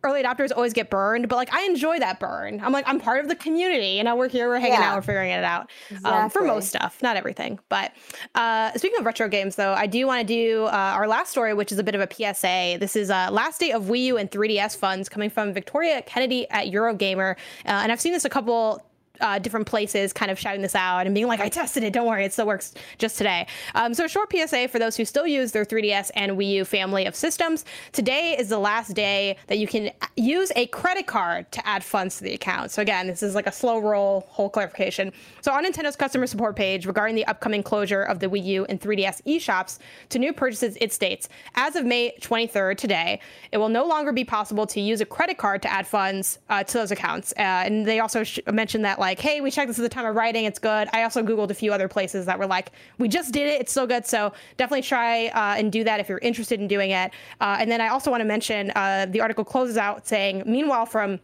[0.05, 2.61] early adopters always get burned, but like I enjoy that burn.
[2.61, 3.89] I'm like I'm part of the community.
[3.89, 4.91] You know, we're here, we're hanging yeah.
[4.91, 6.11] out, we're figuring it out exactly.
[6.11, 7.59] um, for most stuff, not everything.
[7.69, 7.91] But
[8.35, 11.53] uh, speaking of retro games, though, I do want to do uh, our last story,
[11.53, 12.77] which is a bit of a PSA.
[12.79, 16.49] This is uh, last day of Wii U and 3DS funds coming from Victoria Kennedy
[16.51, 18.81] at Eurogamer, uh, and I've seen this a couple
[19.21, 22.07] uh, different places kind of shouting this out and being like, I tested it, don't
[22.07, 23.47] worry, it still works just today.
[23.73, 26.65] Um, so, a short PSA for those who still use their 3DS and Wii U
[26.65, 27.65] family of systems.
[27.91, 32.17] Today is the last day that you can use a credit card to add funds
[32.17, 32.71] to the account.
[32.71, 35.11] So, again, this is like a slow roll, whole clarification.
[35.41, 38.79] So, on Nintendo's customer support page regarding the upcoming closure of the Wii U and
[38.79, 43.19] 3DS eShops to new purchases, it states, as of May 23rd, today,
[43.51, 46.63] it will no longer be possible to use a credit card to add funds uh,
[46.63, 47.33] to those accounts.
[47.37, 50.05] Uh, and they also sh- mentioned that, like, hey, we checked this at the time
[50.05, 50.87] of writing, it's good.
[50.93, 53.71] I also Googled a few other places that were like, we just did it, it's
[53.71, 54.05] so good.
[54.05, 57.11] So definitely try uh, and do that if you're interested in doing it.
[57.41, 60.85] Uh, and then I also want to mention uh, the article closes out saying, meanwhile,
[60.85, 61.19] from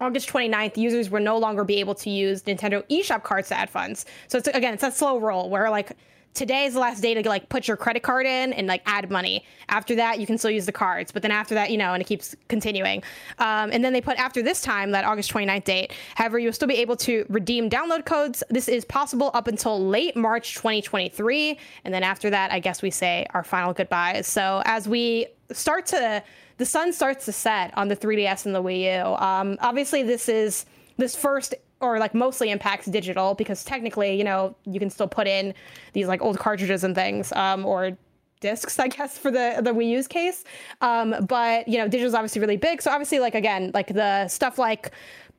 [0.00, 3.68] August 29th, users will no longer be able to use Nintendo eShop cards to add
[3.68, 4.06] funds.
[4.28, 5.92] So it's again, it's a slow roll where like
[6.34, 9.10] today is the last day to like put your credit card in and like add
[9.10, 9.44] money.
[9.68, 12.00] After that, you can still use the cards, but then after that, you know, and
[12.00, 13.02] it keeps continuing.
[13.38, 16.68] Um, and then they put after this time, that August 29th date, however, you'll still
[16.68, 18.42] be able to redeem download codes.
[18.50, 21.58] This is possible up until late March 2023.
[21.84, 24.26] And then after that, I guess we say our final goodbyes.
[24.26, 26.22] So as we start to,
[26.58, 29.14] the sun starts to set on the 3DS and the Wii U.
[29.24, 30.66] Um, obviously, this is
[30.96, 35.26] this first or like mostly impacts digital because technically, you know, you can still put
[35.26, 35.54] in
[35.92, 37.96] these like old cartridges and things, um, or
[38.40, 40.44] discs, I guess, for the the Wii U's case.
[40.80, 42.82] Um, but you know, digital is obviously really big.
[42.82, 44.92] So obviously, like again, like the stuff like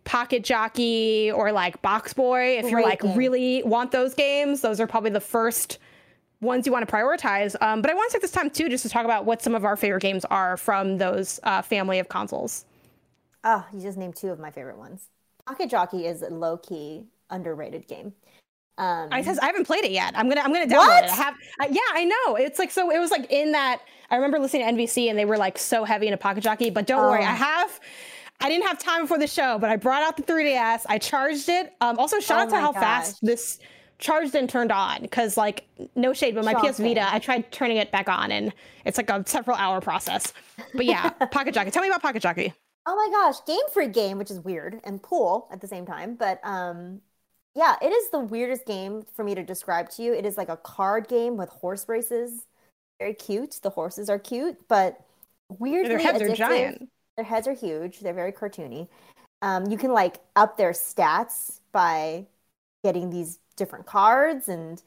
[0.05, 3.15] Pocket Jockey or like Box Boy, if you're like game.
[3.15, 5.77] really want those games, those are probably the first
[6.41, 7.55] ones you want to prioritize.
[7.61, 9.55] Um, but I want to take this time too just to talk about what some
[9.55, 12.65] of our favorite games are from those uh, family of consoles.
[13.43, 15.09] Oh, you just named two of my favorite ones.
[15.50, 18.14] Pocket Jockey is a low key underrated game.
[18.78, 20.14] Um, I, says, I haven't played it yet.
[20.16, 21.04] I'm gonna I'm gonna download what?
[21.06, 21.10] it.
[21.10, 22.36] I have uh, yeah, I know.
[22.36, 22.91] It's like so.
[22.91, 23.82] It was like in that.
[24.12, 26.70] I remember listening to NVC and they were like so heavy into Pocket Jockey.
[26.70, 27.36] But don't worry, I oh.
[27.36, 27.80] have.
[28.41, 30.86] I didn't have time before the show, but I brought out the 3DS.
[30.88, 31.74] I charged it.
[31.82, 32.82] Um, also, shout oh out to how gosh.
[32.82, 33.60] fast this
[33.97, 36.72] charged and turned on because like no shade but my Shocking.
[36.72, 38.54] ps vita i tried turning it back on and
[38.86, 40.32] it's like a several hour process
[40.74, 42.54] but yeah pocket jockey tell me about pocket jockey
[42.91, 46.15] Oh my gosh, Game Freak game, which is weird and pool at the same time.
[46.15, 47.01] But um,
[47.53, 50.11] yeah, it is the weirdest game for me to describe to you.
[50.11, 52.47] It is like a card game with horse races.
[52.97, 53.59] Very cute.
[53.61, 54.99] The horses are cute, but
[55.59, 56.31] weirdly their heads addictive.
[56.31, 56.89] are giant.
[57.15, 57.99] Their heads are huge.
[57.99, 58.87] They're very cartoony.
[59.43, 62.25] Um, you can like up their stats by
[62.83, 64.81] getting these different cards and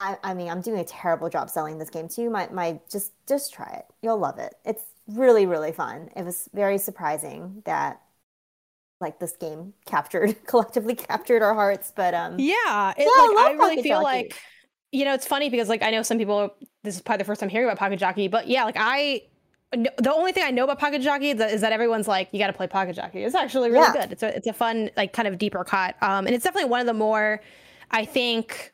[0.00, 2.28] I, I mean, I'm doing a terrible job selling this game to you.
[2.28, 3.86] My, my, just, just try it.
[4.02, 4.56] You'll love it.
[4.64, 6.10] It's really, really fun.
[6.16, 8.00] It was very surprising that
[9.00, 13.50] like this game captured collectively captured our hearts but um yeah it, yeah like, i,
[13.50, 14.04] I really feel jockey.
[14.04, 14.40] like
[14.92, 17.40] you know it's funny because like i know some people this is probably the first
[17.40, 19.20] time hearing about pocket jockey but yeah like i
[19.74, 22.38] the only thing I know about Pocket Jockey is that, is that everyone's like, you
[22.38, 23.24] got to play Pocket Jockey.
[23.24, 24.02] It's actually really yeah.
[24.02, 24.12] good.
[24.12, 26.80] It's a it's a fun like kind of deeper cut, um, and it's definitely one
[26.80, 27.40] of the more,
[27.90, 28.73] I think,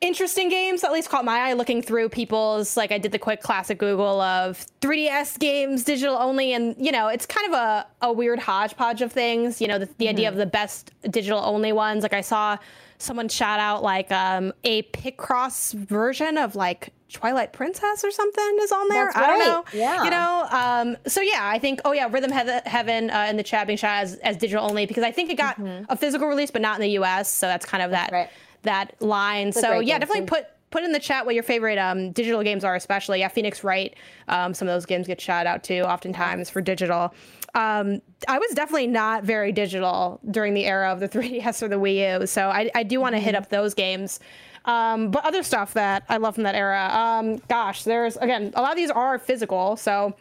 [0.00, 3.40] interesting games at least caught my eye looking through people's like I did the quick
[3.40, 8.12] classic Google of 3DS games digital only and you know it's kind of a, a
[8.12, 10.08] weird hodgepodge of things you know the, the mm-hmm.
[10.10, 12.58] idea of the best digital only ones like I saw
[12.98, 18.72] someone shout out like um, a Picross version of like Twilight Princess or something is
[18.72, 19.04] on there.
[19.06, 19.64] That's I don't know.
[19.72, 20.04] Yeah.
[20.04, 20.48] You know.
[20.50, 21.80] Um, so yeah, I think.
[21.84, 25.04] Oh yeah, Rhythm Heaven uh, in the chat being shot as, as digital only because
[25.04, 25.84] I think it got mm-hmm.
[25.88, 27.30] a physical release, but not in the U.S.
[27.30, 28.30] So that's kind of that right
[28.64, 29.52] that line.
[29.52, 32.74] so yeah, definitely put put in the chat what your favorite um, digital games are,
[32.74, 33.20] especially.
[33.20, 33.94] Yeah, Phoenix Wright.
[34.26, 37.14] Um, some of those games get shot out too, oftentimes for digital.
[37.54, 41.76] Um, I was definitely not very digital during the era of the 3DS or the
[41.76, 43.42] Wii U, so I, I do want to hit mm-hmm.
[43.42, 44.18] up those games.
[44.64, 48.62] Um, but other stuff that I love from that era, um, gosh, there's again a
[48.62, 50.16] lot of these are physical, so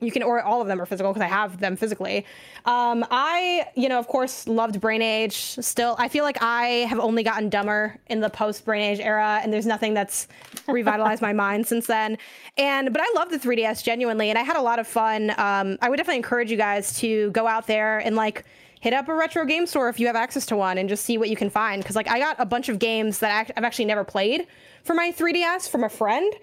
[0.00, 2.26] you can or all of them are physical because i have them physically.
[2.66, 5.34] Um, i you know of course loved brain age.
[5.34, 9.40] Still i feel like i have only gotten dumber in the post brain age era
[9.42, 10.28] and there's nothing that's
[10.66, 12.18] revitalized my mind since then.
[12.58, 15.30] And but i love the 3ds genuinely and i had a lot of fun.
[15.38, 18.44] Um, i would definitely encourage you guys to go out there and like
[18.80, 21.16] hit up a retro game store if you have access to one and just see
[21.16, 21.82] what you can find.
[21.82, 24.46] Because like i got a bunch of games that i've actually never played
[24.84, 26.34] for my 3ds from a friend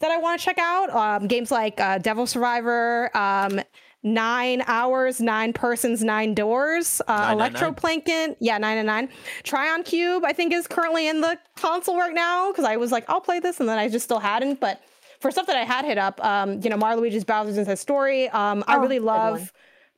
[0.00, 0.90] that I want to check out.
[0.90, 3.60] Um, games like uh, Devil Survivor, um,
[4.02, 8.06] Nine Hours, Nine Persons, Nine Doors, uh, nine, Electroplankton.
[8.06, 8.36] Nine, nine.
[8.40, 9.08] Yeah, nine and nine.
[9.42, 13.04] Trion Cube, I think, is currently in the console right now because I was like,
[13.08, 14.60] I'll play this, and then I just still hadn't.
[14.60, 14.80] But
[15.20, 18.28] for stuff that I had hit up, um, you know, Mario Luigi's Bowser's Inside Story.
[18.28, 19.52] Um, oh, I really love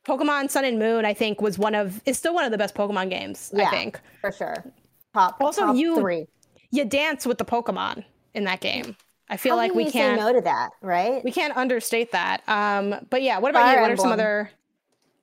[0.05, 1.05] Pokemon Sun and Moon.
[1.05, 3.51] I think was one of is still one of the best Pokemon games.
[3.53, 4.63] Yeah, I think for sure.
[5.13, 5.37] Top.
[5.39, 6.27] Also, top you three.
[6.71, 8.95] you dance with the Pokemon in that game.
[9.29, 11.23] I feel How like we can't say no to that, right?
[11.23, 12.41] We can't understate that.
[12.47, 13.81] Um, but yeah, what about Fire you?
[13.81, 14.07] What Emblem.
[14.07, 14.51] are some other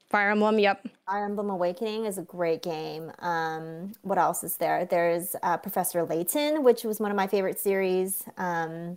[0.09, 0.59] Fire Emblem?
[0.59, 0.87] Yep.
[1.07, 3.11] Fire Emblem Awakening is a great game.
[3.19, 4.85] Um, what else is there?
[4.85, 8.23] There's uh, Professor Layton, which was one of my favorite series.
[8.39, 8.97] Um,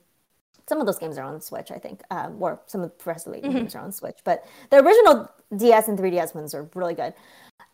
[0.68, 3.32] some of those games are on Switch, I think, um, or some of the Professor
[3.32, 3.60] Layton mm-hmm.
[3.60, 4.20] games are on Switch.
[4.24, 7.16] But the original DS and 3DS ones are really good.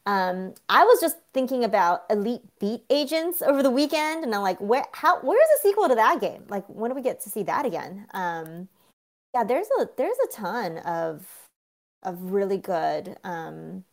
[0.06, 4.60] Um, I was just thinking about Elite Beat Agents over the weekend, and I'm like,
[4.60, 6.44] where, how, where's the sequel to that game?
[6.48, 8.06] Like, when do we get to see that again?
[8.14, 8.68] Um,
[9.34, 11.26] yeah, there's a there's a ton of
[12.04, 13.84] of really good um,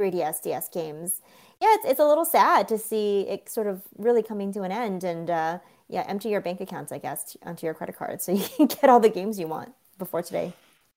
[0.00, 1.20] 3DS DS games.
[1.60, 4.70] Yeah, it's it's a little sad to see it sort of really coming to an
[4.70, 5.58] end, and uh,
[5.88, 8.88] yeah, empty your bank accounts, I guess, onto your credit card so you can get
[8.88, 10.52] all the games you want before today.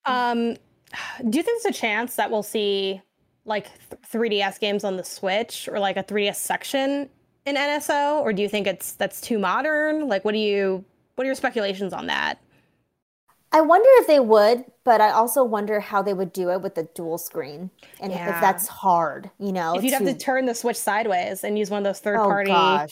[0.05, 0.55] Um,
[1.29, 3.01] do you think there's a chance that we'll see
[3.45, 3.67] like
[4.11, 7.09] 3DS games on the Switch or like a 3DS section
[7.45, 10.07] in NSO, or do you think it's that's too modern?
[10.07, 10.85] Like, what do you
[11.15, 12.39] what are your speculations on that?
[13.53, 16.75] I wonder if they would, but I also wonder how they would do it with
[16.75, 17.69] the dual screen,
[17.99, 18.35] and yeah.
[18.35, 19.29] if that's hard.
[19.39, 19.97] You know, if you'd to...
[19.97, 22.51] have to turn the Switch sideways and use one of those third party.
[22.51, 22.87] Oh,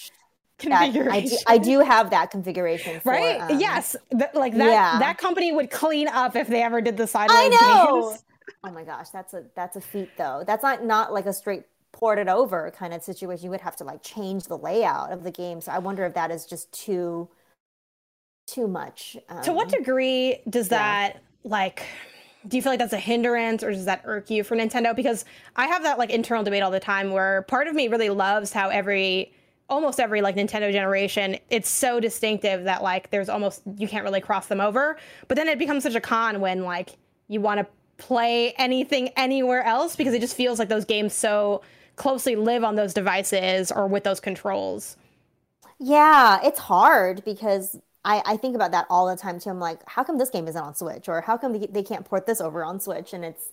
[0.64, 3.40] that, I, do, I, do, have that configuration, for, right?
[3.40, 3.96] Um, yes,
[4.34, 4.70] like that.
[4.70, 5.00] Yeah.
[5.00, 7.38] That company would clean up if they ever did the sideways.
[7.40, 8.10] I know.
[8.10, 8.24] Games.
[8.64, 10.44] Oh my gosh, that's a that's a feat though.
[10.46, 13.46] That's not not like a straight ported over kind of situation.
[13.46, 15.62] You would have to like change the layout of the game.
[15.62, 17.30] So I wonder if that is just too
[18.48, 19.18] too much.
[19.30, 21.20] Um, to what um, degree does that yeah.
[21.44, 21.84] like
[22.48, 24.96] do you feel like that's a hindrance or does that irk you for Nintendo?
[24.96, 25.26] Because
[25.56, 28.54] I have that like internal debate all the time where part of me really loves
[28.54, 29.34] how every
[29.70, 34.22] almost every like Nintendo generation, it's so distinctive that like there's almost you can't really
[34.22, 34.98] cross them over.
[35.28, 36.92] But then it becomes such a con when like
[37.28, 37.68] you want to
[38.00, 41.62] play anything anywhere else because it just feels like those games so
[41.98, 44.98] closely live on those devices or with those controls.
[45.80, 49.50] Yeah, it's hard because I, I think about that all the time too.
[49.50, 51.10] I'm like, how come this game isn't on Switch?
[51.10, 53.14] Or how come they can't port this over on Switch?
[53.14, 53.52] And it's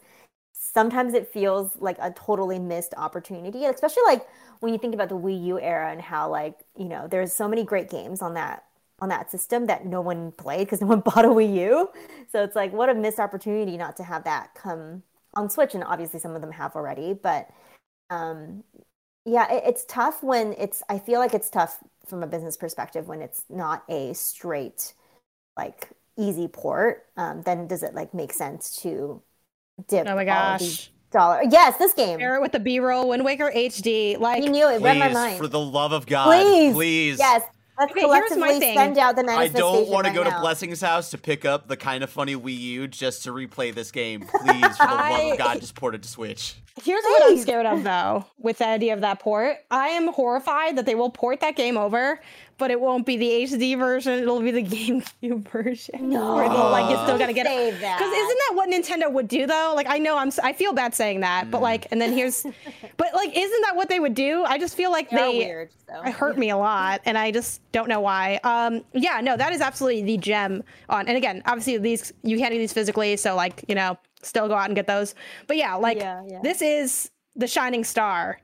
[0.54, 4.28] sometimes it feels like a totally missed opportunity, especially like
[4.60, 7.48] when you think about the Wii U era and how like, you know, there's so
[7.48, 8.65] many great games on that
[9.00, 11.90] on that system that no one played because no one bought a Wii U.
[12.30, 15.02] So it's like what a missed opportunity not to have that come
[15.34, 17.12] on Switch, and obviously some of them have already.
[17.12, 17.48] But
[18.10, 18.64] um,
[19.24, 20.82] yeah, it, it's tough when it's.
[20.88, 24.94] I feel like it's tough from a business perspective when it's not a straight
[25.56, 27.06] like easy port.
[27.16, 29.22] Um, then does it like make sense to
[29.88, 30.06] dip?
[30.08, 30.90] Oh my gosh.
[31.12, 31.42] Dollar.
[31.48, 32.18] Yes, this game.
[32.18, 34.18] Share it with the B-roll Wind Waker HD.
[34.18, 35.38] Like you knew it please, read my mind.
[35.38, 37.18] For the love of God, please, please.
[37.18, 37.42] Yes,
[37.78, 38.76] Let's Okay, collectively here's my thing.
[38.76, 40.40] send out the I don't want to right go to.
[40.40, 44.22] Blessing's house to pick up the Kinda Funny Wii U just to replay this game.
[44.22, 46.54] Please, for the love of God, just port it to Switch.
[46.82, 49.56] Here's what I'm scared of though, with the idea of that port.
[49.70, 52.20] I am horrified that they will port that game over,
[52.58, 54.14] but it won't be the HD version.
[54.20, 56.10] It'll be the GameCube version.
[56.10, 56.34] No.
[56.36, 59.46] where they'll like it's still gonna get Say Because isn't that what Nintendo would do
[59.46, 59.72] though?
[59.74, 62.42] Like I know I'm I feel bad saying that, but like and then here's,
[62.96, 64.44] but like isn't that what they would do?
[64.44, 65.70] I just feel like They they weird.
[65.88, 66.02] So.
[66.02, 69.52] it hurt me a lot and i just don't know why um yeah no that
[69.52, 73.36] is absolutely the gem on and again obviously these you can't do these physically so
[73.36, 75.14] like you know still go out and get those
[75.46, 76.40] but yeah like Yeah, yeah.
[76.42, 78.40] this is the shining star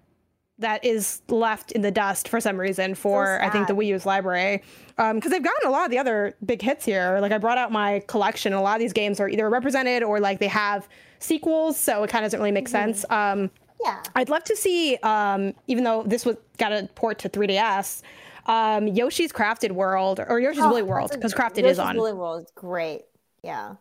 [0.62, 4.06] that is left in the dust for some reason for i think the wii u's
[4.06, 4.62] library
[4.98, 7.58] um because they've gotten a lot of the other big hits here like i brought
[7.58, 10.48] out my collection and a lot of these games are either represented or like they
[10.48, 10.88] have
[11.18, 12.92] sequels so it kind of doesn't really make Mm-hmm.
[12.92, 13.50] sense um
[13.84, 14.00] Yeah.
[14.14, 18.02] I'd love to see, um, even though this was got a port to 3DS,
[18.46, 21.96] um, Yoshi's Crafted World or Yoshi's Woolly World because Crafted is on.
[21.96, 23.02] Woolly World is great.
[23.42, 23.74] Yeah.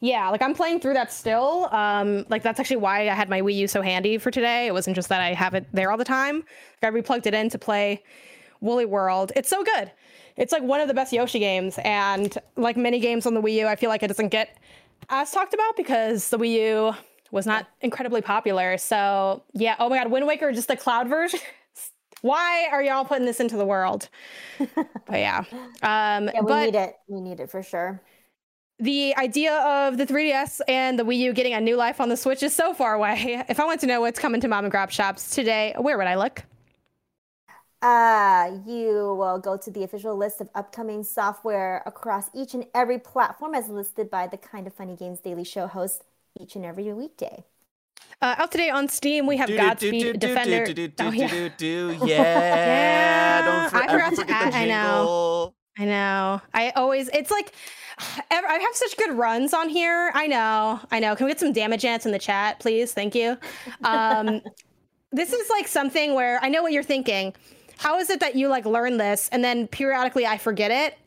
[0.00, 1.68] Yeah, like I'm playing through that still.
[1.72, 4.66] Um, like that's actually why I had my Wii U so handy for today.
[4.66, 6.44] It wasn't just that I have it there all the time.
[6.82, 8.02] Like, I replugged it in to play
[8.60, 9.32] Woolly World.
[9.34, 9.90] It's so good.
[10.36, 13.54] It's like one of the best Yoshi games, and like many games on the Wii
[13.54, 14.56] U, I feel like it doesn't get
[15.10, 16.94] as talked about because the Wii U
[17.32, 18.78] was not incredibly popular.
[18.78, 21.40] So yeah, oh my God, Wind Waker, just the cloud version.
[22.20, 24.08] Why are y'all putting this into the world?
[24.58, 25.44] but yeah,
[25.82, 26.94] um, Yeah, we but need it.
[27.08, 28.00] We need it for sure.
[28.80, 32.16] The idea of the 3DS and the Wii U getting a new life on the
[32.16, 33.42] Switch is so far away.
[33.48, 36.06] If I want to know what's coming to mom and grab shops today, where would
[36.06, 36.44] I look?
[37.80, 42.98] Uh, you will go to the official list of upcoming software across each and every
[42.98, 46.02] platform as listed by the Kinda Funny Games Daily Show host
[46.38, 47.44] each and every weekday.
[48.20, 50.64] Uh, out today on Steam, we have Godspeed Defender.
[50.98, 51.26] Oh, yeah.
[52.00, 55.54] Yeah, Yeah, don't for- I forgot ever to forget the add- I know.
[55.78, 56.42] I know.
[56.52, 57.52] I always, it's like,
[58.30, 60.10] I have such good runs on here.
[60.14, 60.80] I know.
[60.90, 61.14] I know.
[61.14, 62.92] Can we get some dammits in the chat, please?
[62.92, 63.36] Thank you.
[63.84, 64.40] Um,
[65.12, 67.34] this is like something where I know what you're thinking.
[67.78, 70.98] How is it that you like learn this and then periodically I forget it?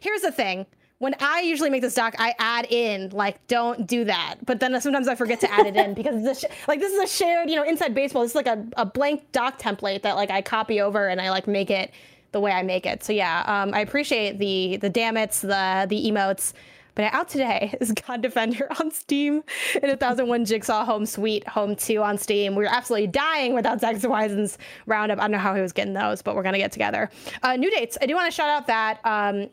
[0.00, 0.66] Here's the thing.
[0.98, 4.36] When I usually make this doc, I add in like, don't do that.
[4.44, 7.06] But then sometimes I forget to add it in because sh- like this is a
[7.06, 8.22] shared, you know, inside baseball.
[8.22, 11.30] This is like a, a blank doc template that like I copy over and I
[11.30, 11.92] like make it
[12.32, 13.04] the way I make it.
[13.04, 16.52] So yeah, um, I appreciate the the dammits, the the emotes.
[16.94, 19.42] But out today is God Defender on Steam
[19.82, 22.54] in 1001 Jigsaw Home Sweet Home 2 on Steam.
[22.54, 25.18] We were absolutely dying without Zach Wisen's roundup.
[25.18, 27.08] I don't know how he was getting those, but we're going to get together.
[27.42, 27.96] Uh, new dates.
[28.02, 29.48] I do want to shout out that um,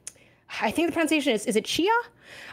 [0.61, 1.87] I think the pronunciation is, is it Tchia?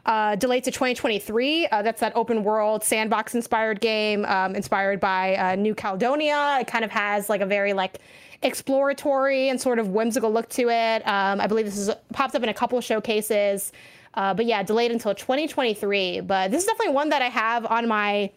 [0.07, 1.67] Uh, delayed to 2023.
[1.67, 6.59] Uh, that's that open world sandbox inspired game um, inspired by uh, New Caledonia.
[6.61, 7.99] It kind of has like a very like
[8.43, 11.07] exploratory and sort of whimsical look to it.
[11.07, 13.73] Um, I believe this is popped up in a couple showcases.
[14.15, 16.21] Uh, but yeah, delayed until 2023.
[16.21, 18.31] But this is definitely one that I have on my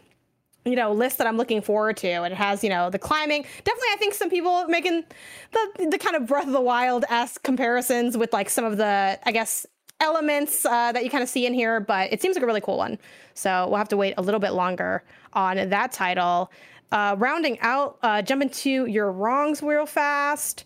[0.65, 2.09] you know list that I'm looking forward to.
[2.09, 3.43] And it has you know the climbing.
[3.63, 5.03] Definitely, I think some people making
[5.51, 9.19] the the kind of Breath of the Wild esque comparisons with like some of the
[9.23, 9.65] I guess
[10.01, 11.79] elements uh, that you kind of see in here.
[11.79, 12.97] But it seems like a really cool one.
[13.33, 16.51] So we'll have to wait a little bit longer on that title.
[16.91, 20.63] Uh, rounding out, uh, jump into your wrongs real fast.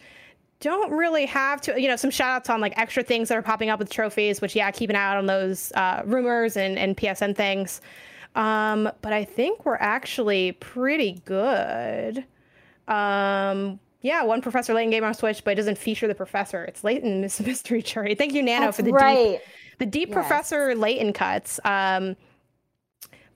[0.62, 3.42] Don't really have to you know some shout outs on like extra things that are
[3.42, 6.80] popping up with trophies which yeah keep an eye out on those uh, rumors and,
[6.80, 7.82] and psn things.
[8.36, 12.24] Um, but i think we're actually pretty good.
[12.88, 16.64] Um, yeah one professor layton game on switch but it doesn't feature the professor.
[16.64, 19.32] It's layton miss mystery journey thank you nano That's for the right.
[19.34, 19.42] deep
[19.80, 20.16] the deep Yes.
[20.16, 21.60] professor layton cuts.
[21.66, 22.16] Um,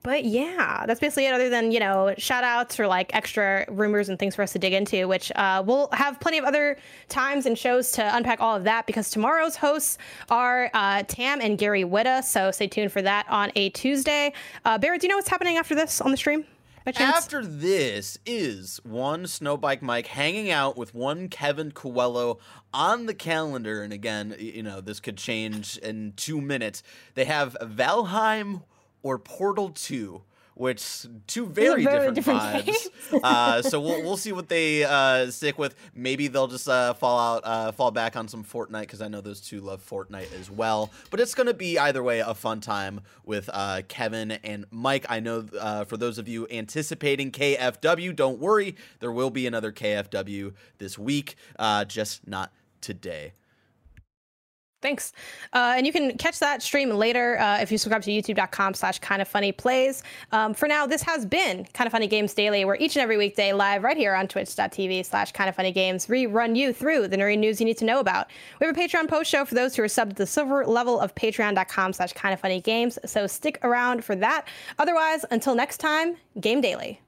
[0.08, 1.34] but yeah, that's basically it.
[1.34, 4.60] Other than you know, shout outs or like extra rumors and things for us to
[4.60, 6.78] dig into, which uh, we'll have plenty of other
[7.10, 9.97] times and shows to unpack all of that because tomorrow's hosts
[10.30, 12.24] are uh, Tam and Gary Whitta.
[12.24, 14.32] So stay tuned for that on a Tuesday.
[14.64, 16.45] Uh, Barrett, do you know what's happening after this on the stream?
[16.95, 22.39] After this is one Snowbike Mike hanging out with one Kevin Coelho
[22.74, 23.84] on the calendar.
[23.84, 26.82] And again, you know, this could change in two minutes.
[27.16, 28.62] They have Valheim
[29.04, 30.22] or Portal 2.
[30.56, 33.22] Which two very, very different, different vibes.
[33.24, 35.76] uh, so we'll we'll see what they uh, stick with.
[35.93, 39.22] Maybe they'll just uh, fall out, uh, fall back on some Fortnite because I know
[39.22, 40.89] those two love Fortnite as well.
[41.12, 45.06] But it's gonna be either way a fun time with uh, Kevin and Mike.
[45.10, 49.72] I know uh, for those of you anticipating KFW, don't worry, there will be another
[49.72, 53.34] KFW this week, uh, just not today.
[54.80, 55.12] Thanks.
[55.54, 59.00] Uh, and you can catch that stream later uh, if you subscribe to youtube.com slash
[59.00, 60.04] kind of funny plays.
[60.32, 63.54] Um, for now, this has been Kinda Funny Games Daily, where each and every weekday
[63.54, 67.18] live right here on twitch.tv slash kind of funny games, we run you through the
[67.18, 68.28] nerdy news you need to know about.
[68.60, 71.00] We have a Patreon post show for those who are subbed to the silver level
[71.00, 73.00] of patreon.com slash kind of funny games.
[73.04, 74.48] So stick around for that.
[74.78, 77.02] Otherwise, until next time, Game Daily.